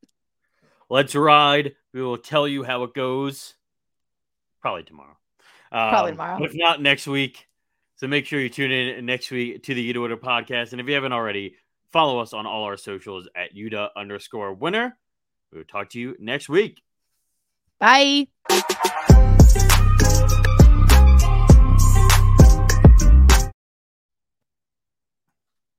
Let's 0.89 1.15
ride. 1.15 1.75
We 1.93 2.01
will 2.01 2.17
tell 2.17 2.47
you 2.47 2.63
how 2.63 2.83
it 2.83 2.93
goes. 2.93 3.53
Probably 4.61 4.83
tomorrow. 4.83 5.17
Probably 5.71 6.11
Um, 6.11 6.17
tomorrow. 6.17 6.43
If 6.43 6.51
not, 6.55 6.81
next 6.81 7.07
week. 7.07 7.47
So 7.97 8.07
make 8.07 8.25
sure 8.25 8.39
you 8.39 8.49
tune 8.49 8.71
in 8.71 9.05
next 9.05 9.29
week 9.29 9.63
to 9.63 9.73
the 9.73 9.93
UDDA 9.93 10.01
Winner 10.01 10.17
podcast. 10.17 10.71
And 10.71 10.81
if 10.81 10.87
you 10.87 10.93
haven't 10.93 11.13
already, 11.13 11.55
follow 11.91 12.19
us 12.19 12.33
on 12.33 12.45
all 12.45 12.63
our 12.63 12.77
socials 12.77 13.27
at 13.35 13.53
UDDA 13.55 13.89
underscore 13.95 14.53
winner. 14.53 14.97
We 15.51 15.59
will 15.59 15.65
talk 15.65 15.89
to 15.91 15.99
you 15.99 16.15
next 16.19 16.49
week. 16.49 16.81
Bye. 17.79 18.27